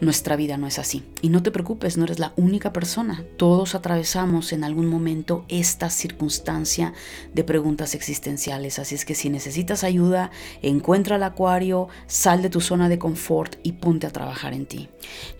[0.00, 1.02] nuestra vida no es así.
[1.22, 3.24] Y no te preocupes, no eres la única persona.
[3.36, 6.92] Todos atravesamos en algún momento esta circunstancia
[7.34, 8.78] de preguntas existenciales.
[8.78, 10.30] Así es que si necesitas ayuda,
[10.62, 14.88] encuentra el acuario, sal de tu zona de confort y ponte a trabajar en ti.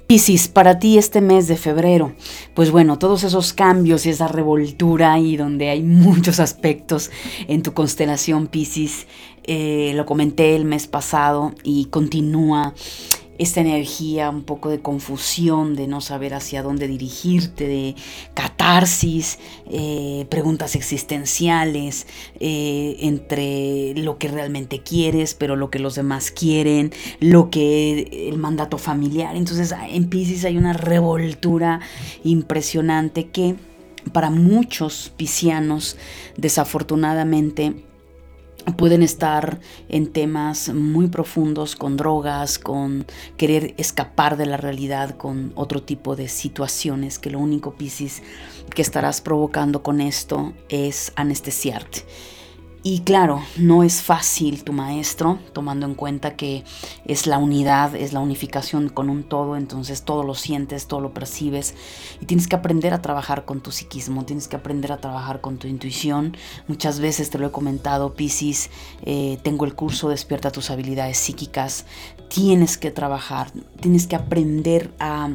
[0.06, 2.14] Piscis, para ti este mes de febrero,
[2.54, 7.10] pues bueno, todos esos cambios y esa revoltura y donde hay muchos aspectos
[7.46, 9.06] en tu constelación Piscis,
[9.44, 12.74] eh, lo comenté el mes pasado y continúa
[13.38, 17.94] esta energía un poco de confusión, de no saber hacia dónde dirigirte, de
[18.34, 19.38] catarsis,
[19.70, 22.06] eh, preguntas existenciales
[22.40, 28.38] eh, entre lo que realmente quieres, pero lo que los demás quieren, lo que el
[28.38, 29.36] mandato familiar.
[29.36, 31.80] Entonces en Pisces hay una revoltura
[32.24, 33.54] impresionante que
[34.12, 35.96] para muchos piscianos
[36.36, 37.74] desafortunadamente
[38.76, 43.06] pueden estar en temas muy profundos con drogas, con
[43.36, 48.22] querer escapar de la realidad, con otro tipo de situaciones que lo único, Piscis,
[48.74, 52.04] que estarás provocando con esto es anestesiarte.
[52.84, 56.64] Y claro, no es fácil tu maestro, tomando en cuenta que
[57.04, 61.12] es la unidad, es la unificación con un todo, entonces todo lo sientes, todo lo
[61.12, 61.74] percibes
[62.20, 65.58] y tienes que aprender a trabajar con tu psiquismo, tienes que aprender a trabajar con
[65.58, 66.36] tu intuición.
[66.68, 68.70] Muchas veces te lo he comentado, Piscis,
[69.02, 71.84] eh, tengo el curso Despierta tus habilidades psíquicas,
[72.28, 73.50] tienes que trabajar,
[73.80, 75.30] tienes que aprender a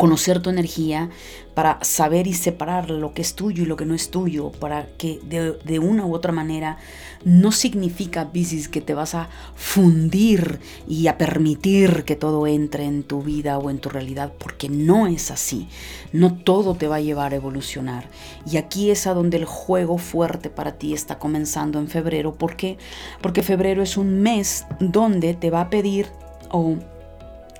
[0.00, 1.10] conocer tu energía,
[1.52, 4.86] para saber y separar lo que es tuyo y lo que no es tuyo, para
[4.96, 6.78] que de, una u otra manera
[7.22, 13.02] no significa, Pisces, que te vas a fundir y a permitir que todo entre en
[13.02, 15.68] tu vida o en tu realidad, porque no es así.
[16.14, 18.08] No todo te va a llevar a evolucionar.
[18.50, 22.36] Y aquí es a donde el juego fuerte para ti está comenzando en febrero.
[22.36, 22.78] ¿Por qué?
[23.20, 26.06] Porque febrero es un mes donde te va a pedir
[26.50, 26.78] o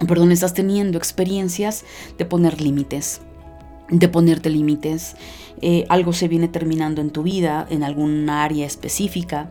[0.07, 1.85] perdón, estás teniendo experiencias
[2.17, 3.21] de poner límites,
[3.91, 5.17] de ponerte límites.
[5.61, 9.51] Eh, algo se viene terminando en tu vida, en alguna área específica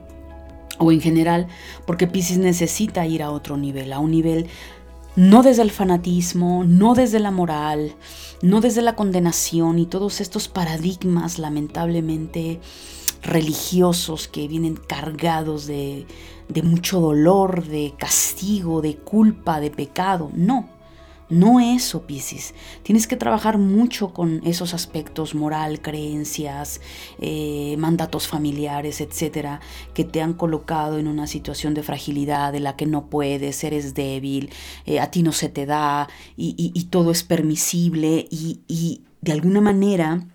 [0.79, 1.47] o en general,
[1.85, 4.47] porque Pisces necesita ir a otro nivel, a un nivel
[5.15, 7.93] no desde el fanatismo, no desde la moral,
[8.41, 12.61] no desde la condenación y todos estos paradigmas lamentablemente
[13.21, 16.05] religiosos que vienen cargados de,
[16.49, 20.31] de mucho dolor, de castigo, de culpa, de pecado.
[20.33, 20.67] No,
[21.29, 22.55] no eso, Piscis.
[22.81, 26.81] Tienes que trabajar mucho con esos aspectos moral, creencias,
[27.19, 29.61] eh, mandatos familiares, etcétera,
[29.93, 33.93] que te han colocado en una situación de fragilidad de la que no puedes, eres
[33.93, 34.49] débil,
[34.87, 39.61] eh, a ti no se te da y, todo es permisible y, y de alguna
[39.61, 40.25] manera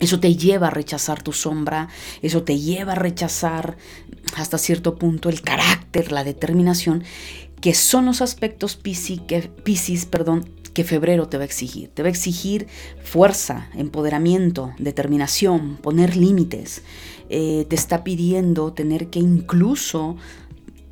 [0.00, 1.88] Eso te lleva a rechazar tu sombra,
[2.20, 3.76] eso te lleva a rechazar
[4.36, 7.04] hasta cierto punto el carácter, la determinación,
[7.60, 9.50] que son los aspectos Piscis que,
[10.74, 11.88] que febrero te va a exigir.
[11.88, 12.66] Te va a exigir
[13.02, 16.82] fuerza, empoderamiento, determinación, poner límites.
[17.30, 20.16] Eh, te está pidiendo tener que incluso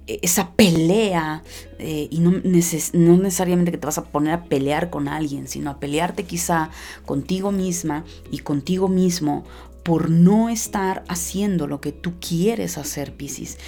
[0.07, 1.43] e-, esa pelea,
[1.79, 5.71] eh, y no, no, necesariamente que te vas a poner a pelear con alguien, sino
[5.71, 6.71] a pelearte quizá
[7.07, 9.45] contigo misma y contigo mismo
[9.83, 13.59] por no estar haciendo lo que tú quieres hacer, Piscis.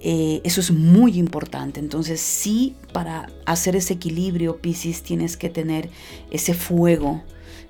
[0.00, 1.80] Eh, eso es muy importante.
[1.80, 5.90] Entonces sí, para hacer ese equilibrio, Piscis, tienes que tener
[6.30, 7.22] ese fuego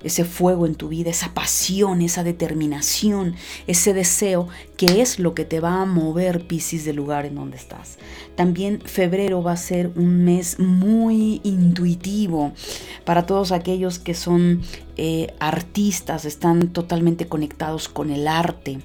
[0.03, 3.35] ese fuego en tu vida, esa pasión, esa determinación,
[3.67, 7.57] ese deseo, que es lo que te va a mover, Piscis, del lugar en donde
[7.57, 7.97] estás.
[8.35, 12.53] También febrero va a ser un mes muy intuitivo
[13.05, 14.61] para todos aquellos que son
[14.97, 18.79] eh, artistas, están totalmente conectados con el arte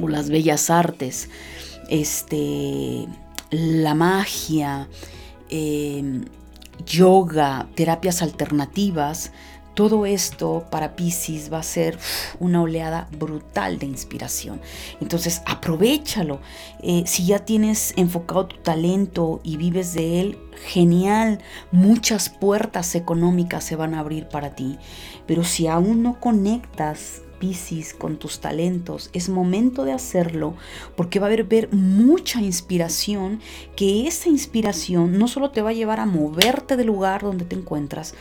[0.00, 1.28] o las bellas artes,
[1.88, 3.06] este,
[3.50, 4.88] la magia,
[5.50, 6.22] eh,
[6.86, 9.32] yoga, terapias alternativas,
[9.80, 11.98] todo esto para Pisces va a ser
[12.38, 14.60] una oleada brutal de inspiración.
[15.00, 16.42] Entonces, aprovechalo.
[16.82, 21.38] Eh, si ya tienes enfocado tu talento y vives de él, genial.
[21.72, 24.76] Muchas puertas económicas se van a abrir para ti.
[25.26, 29.10] Pero si aún no conectas Piscis, con tus talentos.
[29.12, 30.54] Es momento de hacerlo
[30.94, 33.40] porque va a haber ver mucha inspiración,
[33.74, 37.56] que esa inspiración no solo te va a llevar a moverte del lugar donde te
[37.56, 38.14] encuentras,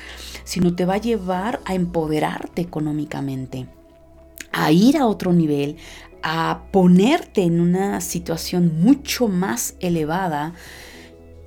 [0.43, 3.67] sino te va a llevar a empoderarte económicamente,
[4.51, 5.77] a ir a otro nivel,
[6.23, 10.53] a ponerte en una situación mucho más elevada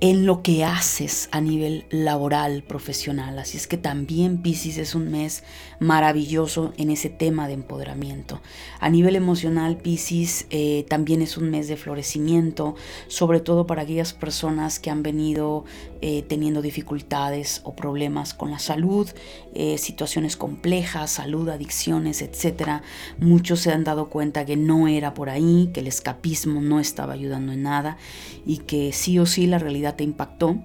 [0.03, 3.39] en lo que haces a nivel laboral, profesional.
[3.39, 5.45] Así es que también Pisces es un mes
[5.83, 8.41] maravilloso en ese tema de empoderamiento.
[8.79, 12.75] A nivel emocional, Pisces eh, también es un mes de florecimiento,
[13.07, 15.65] sobre todo para aquellas personas que han venido
[16.01, 19.09] eh, teniendo dificultades o problemas con la salud,
[19.53, 22.81] eh, situaciones complejas, salud, adicciones, etc.
[23.19, 27.11] Muchos se han dado cuenta que no era por ahí, que el escapismo no estaba
[27.11, 27.97] ayudando en nada
[28.45, 30.63] y que sí o sí la realidad te impactó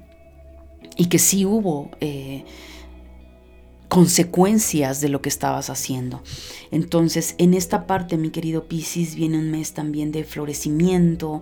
[0.96, 1.90] y que sí hubo
[3.88, 6.22] consecuencias de lo que estabas haciendo.
[6.70, 11.40] Entonces, en esta parte, mi querido Piscis, viene un mes también de florecimiento,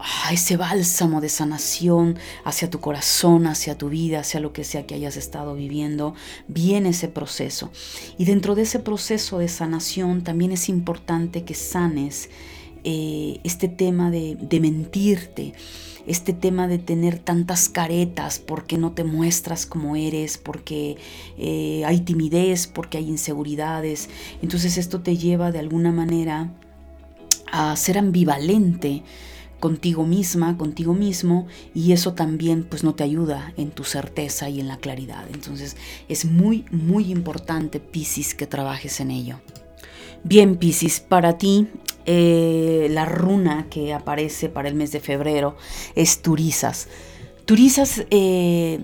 [0.00, 4.84] ah, ese bálsamo de sanación hacia tu corazón, hacia tu vida, hacia lo que sea
[4.86, 6.14] que hayas estado viviendo,
[6.48, 7.70] viene ese proceso.
[8.18, 12.30] Y dentro de ese proceso de sanación también es importante que sanes
[12.82, 15.54] eh, este tema de, de mentirte
[16.06, 20.96] este tema de tener tantas caretas, porque no te muestras como eres, porque
[21.36, 24.08] eh, hay timidez, porque hay inseguridades.
[24.42, 26.52] Entonces esto te lleva de alguna manera
[27.52, 29.02] a ser ambivalente
[29.60, 34.60] contigo misma, contigo mismo, y eso también pues no te ayuda en tu certeza y
[34.60, 35.24] en la claridad.
[35.32, 35.76] Entonces
[36.08, 39.40] es muy, muy importante, Piscis, que trabajes en ello.
[40.24, 41.68] Bien, Piscis, para ti
[42.06, 45.56] eh, la runa que aparece para el mes de febrero
[45.96, 46.88] es Turizas.
[47.44, 48.80] Turizas, eh,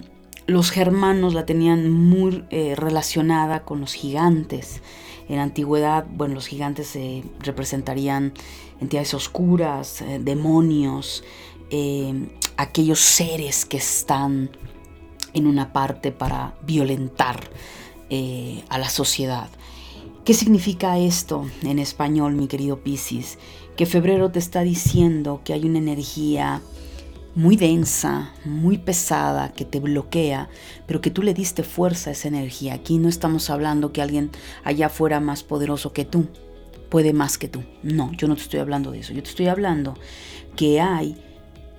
[0.47, 4.83] los germanos la tenían muy eh, relacionada con los gigantes.
[5.29, 6.99] En la antigüedad, bueno, los gigantes
[7.39, 8.35] representarían
[8.81, 11.23] entidades oscuras, demonios,
[12.57, 14.51] aquellos seres que están
[15.33, 17.51] en una parte para violentar
[18.69, 19.49] a la sociedad.
[20.25, 23.39] ¿Qué significa esto en español, mi querido Piscis?
[23.77, 26.63] Que febrero te está diciendo que hay una energía
[27.35, 30.49] muy densa, muy pesada, que te bloquea,
[30.87, 32.75] pero que tú le diste fuerza a esa energía.
[32.75, 34.31] Aquí no estamos hablando que alguien
[34.63, 36.29] allá fuera más poderoso que tú,
[36.89, 37.65] puede más que tú.
[37.83, 39.13] No, yo no te estoy hablando de eso.
[39.13, 39.99] Yo te estoy hablando
[40.55, 41.17] que hay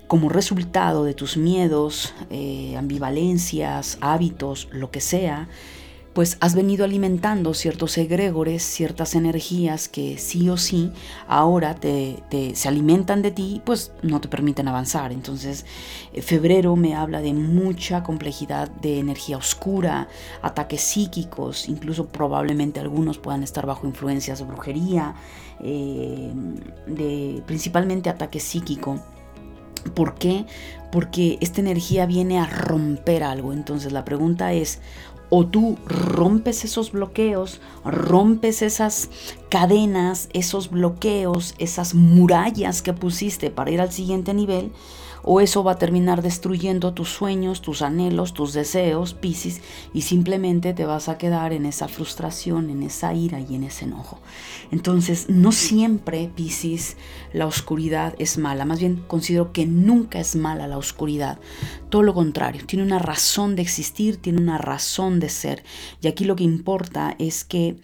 [0.07, 5.47] como resultado de tus miedos, eh, ambivalencias, hábitos, lo que sea,
[6.13, 10.91] pues has venido alimentando ciertos egregores, ciertas energías que sí o sí
[11.27, 15.11] ahora te, se alimentan de ti, pues no te permiten avanzar.
[15.11, 15.65] Entonces,
[16.13, 20.07] eh, febrero me habla de mucha complejidad de energía oscura,
[20.43, 25.15] ataques psíquicos, incluso probablemente algunos puedan estar bajo influencias de brujería,
[25.61, 26.31] eh,
[26.85, 28.99] de principalmente ataque psíquico.
[29.95, 30.45] ¿Por qué?
[30.91, 33.51] Porque esta energía viene a romper algo.
[33.51, 34.79] Entonces la pregunta es,
[35.35, 39.09] o tú rompes esos bloqueos, rompes esas
[39.49, 44.71] cadenas, esos bloqueos, esas murallas que pusiste para ir al siguiente nivel,
[45.23, 49.61] o eso va a terminar destruyendo tus sueños, tus anhelos, tus deseos, Piscis,
[49.93, 53.85] y simplemente te vas a quedar en esa frustración, en esa ira y en ese
[53.85, 54.19] enojo.
[54.71, 56.97] Entonces, no siempre, Piscis,
[57.31, 61.39] la oscuridad es mala, más bien considero que nunca es mala la oscuridad,
[61.89, 65.63] todo lo contrario, tiene una razón de existir, tiene una razón de ser,
[66.01, 67.77] y aquí lo que importa es que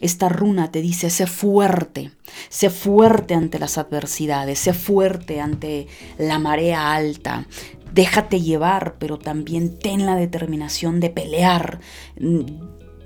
[0.00, 2.10] esta runa te dice, sé fuerte,
[2.48, 5.86] sé fuerte ante las adversidades, sé fuerte ante
[6.18, 7.46] la marea alta,
[7.92, 11.80] déjate llevar, pero también ten la determinación de pelear.
[12.18, 12.40] Mm,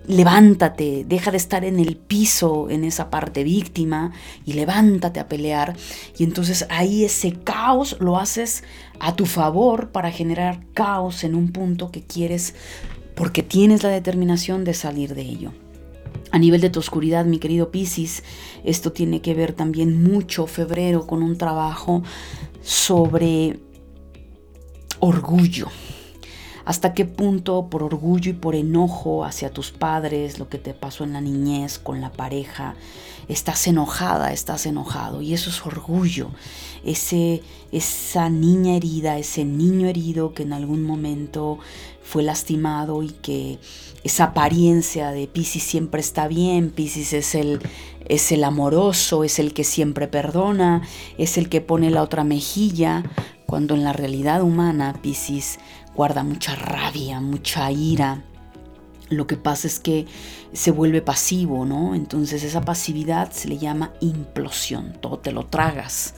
[0.08, 4.12] levántate, deja de estar en el piso, en esa parte víctima,
[4.46, 5.76] y levántate a pelear.
[6.18, 8.64] Y entonces ahí ese caos lo haces
[8.98, 12.54] a tu favor para generar caos en un punto que quieres
[13.14, 15.52] porque tienes la determinación de salir de ello.
[16.30, 18.22] A nivel de tu oscuridad, mi querido Piscis,
[18.64, 22.02] esto tiene que ver también mucho febrero con un trabajo
[22.62, 23.60] sobre
[25.00, 25.68] orgullo.
[26.68, 31.02] ¿Hasta qué punto por orgullo y por enojo hacia tus padres, lo que te pasó
[31.02, 32.74] en la niñez con la pareja,
[33.26, 35.22] estás enojada, estás enojado?
[35.22, 36.28] Y eso es orgullo.
[36.84, 37.42] Ese,
[37.72, 41.58] esa niña herida, ese niño herido que en algún momento
[42.02, 43.58] fue lastimado y que
[44.08, 47.60] esa apariencia de Piscis siempre está bien, Piscis es el,
[48.06, 50.80] es el amoroso, es el que siempre perdona,
[51.18, 53.02] es el que pone la otra mejilla,
[53.44, 55.58] cuando en la realidad humana Piscis
[55.94, 58.24] guarda mucha rabia, mucha ira.
[59.10, 60.06] Lo que pasa es que
[60.54, 61.94] se vuelve pasivo, ¿no?
[61.94, 66.14] Entonces esa pasividad se le llama implosión, todo te lo tragas.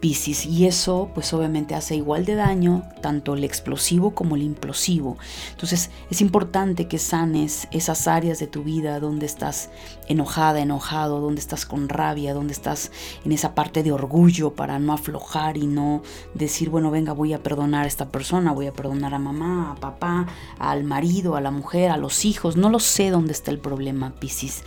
[0.00, 5.18] Piscis y eso pues obviamente hace igual de daño tanto el explosivo como el implosivo.
[5.50, 9.70] Entonces es importante que sanes esas áreas de tu vida donde estás
[10.08, 12.90] enojada, enojado, donde estás con rabia, donde estás
[13.24, 16.02] en esa parte de orgullo para no aflojar y no
[16.34, 19.74] decir, bueno, venga, voy a perdonar a esta persona, voy a perdonar a mamá, a
[19.76, 20.26] papá,
[20.58, 22.56] al marido, a la mujer, a los hijos.
[22.56, 24.64] No lo sé dónde está el problema, Piscis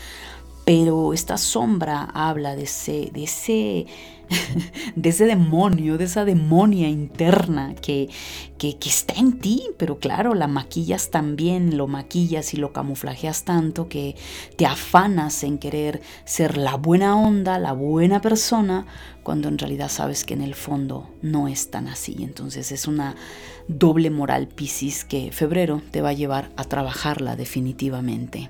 [0.66, 3.86] pero esta sombra habla de ese, de ese,
[4.96, 8.10] de ese demonio, de esa demonia interna que,
[8.58, 13.44] que, que, está en ti, pero claro, la maquillas también, lo maquillas y lo camuflajeas
[13.44, 14.16] tanto que
[14.56, 18.86] te afanas en querer ser la buena onda, la buena persona,
[19.24, 22.18] cuando en realidad sabes que en el fondo no es tan así.
[22.20, 23.16] Entonces es una
[23.68, 28.50] doble moral Piscis que febrero te va a llevar a trabajarla definitivamente.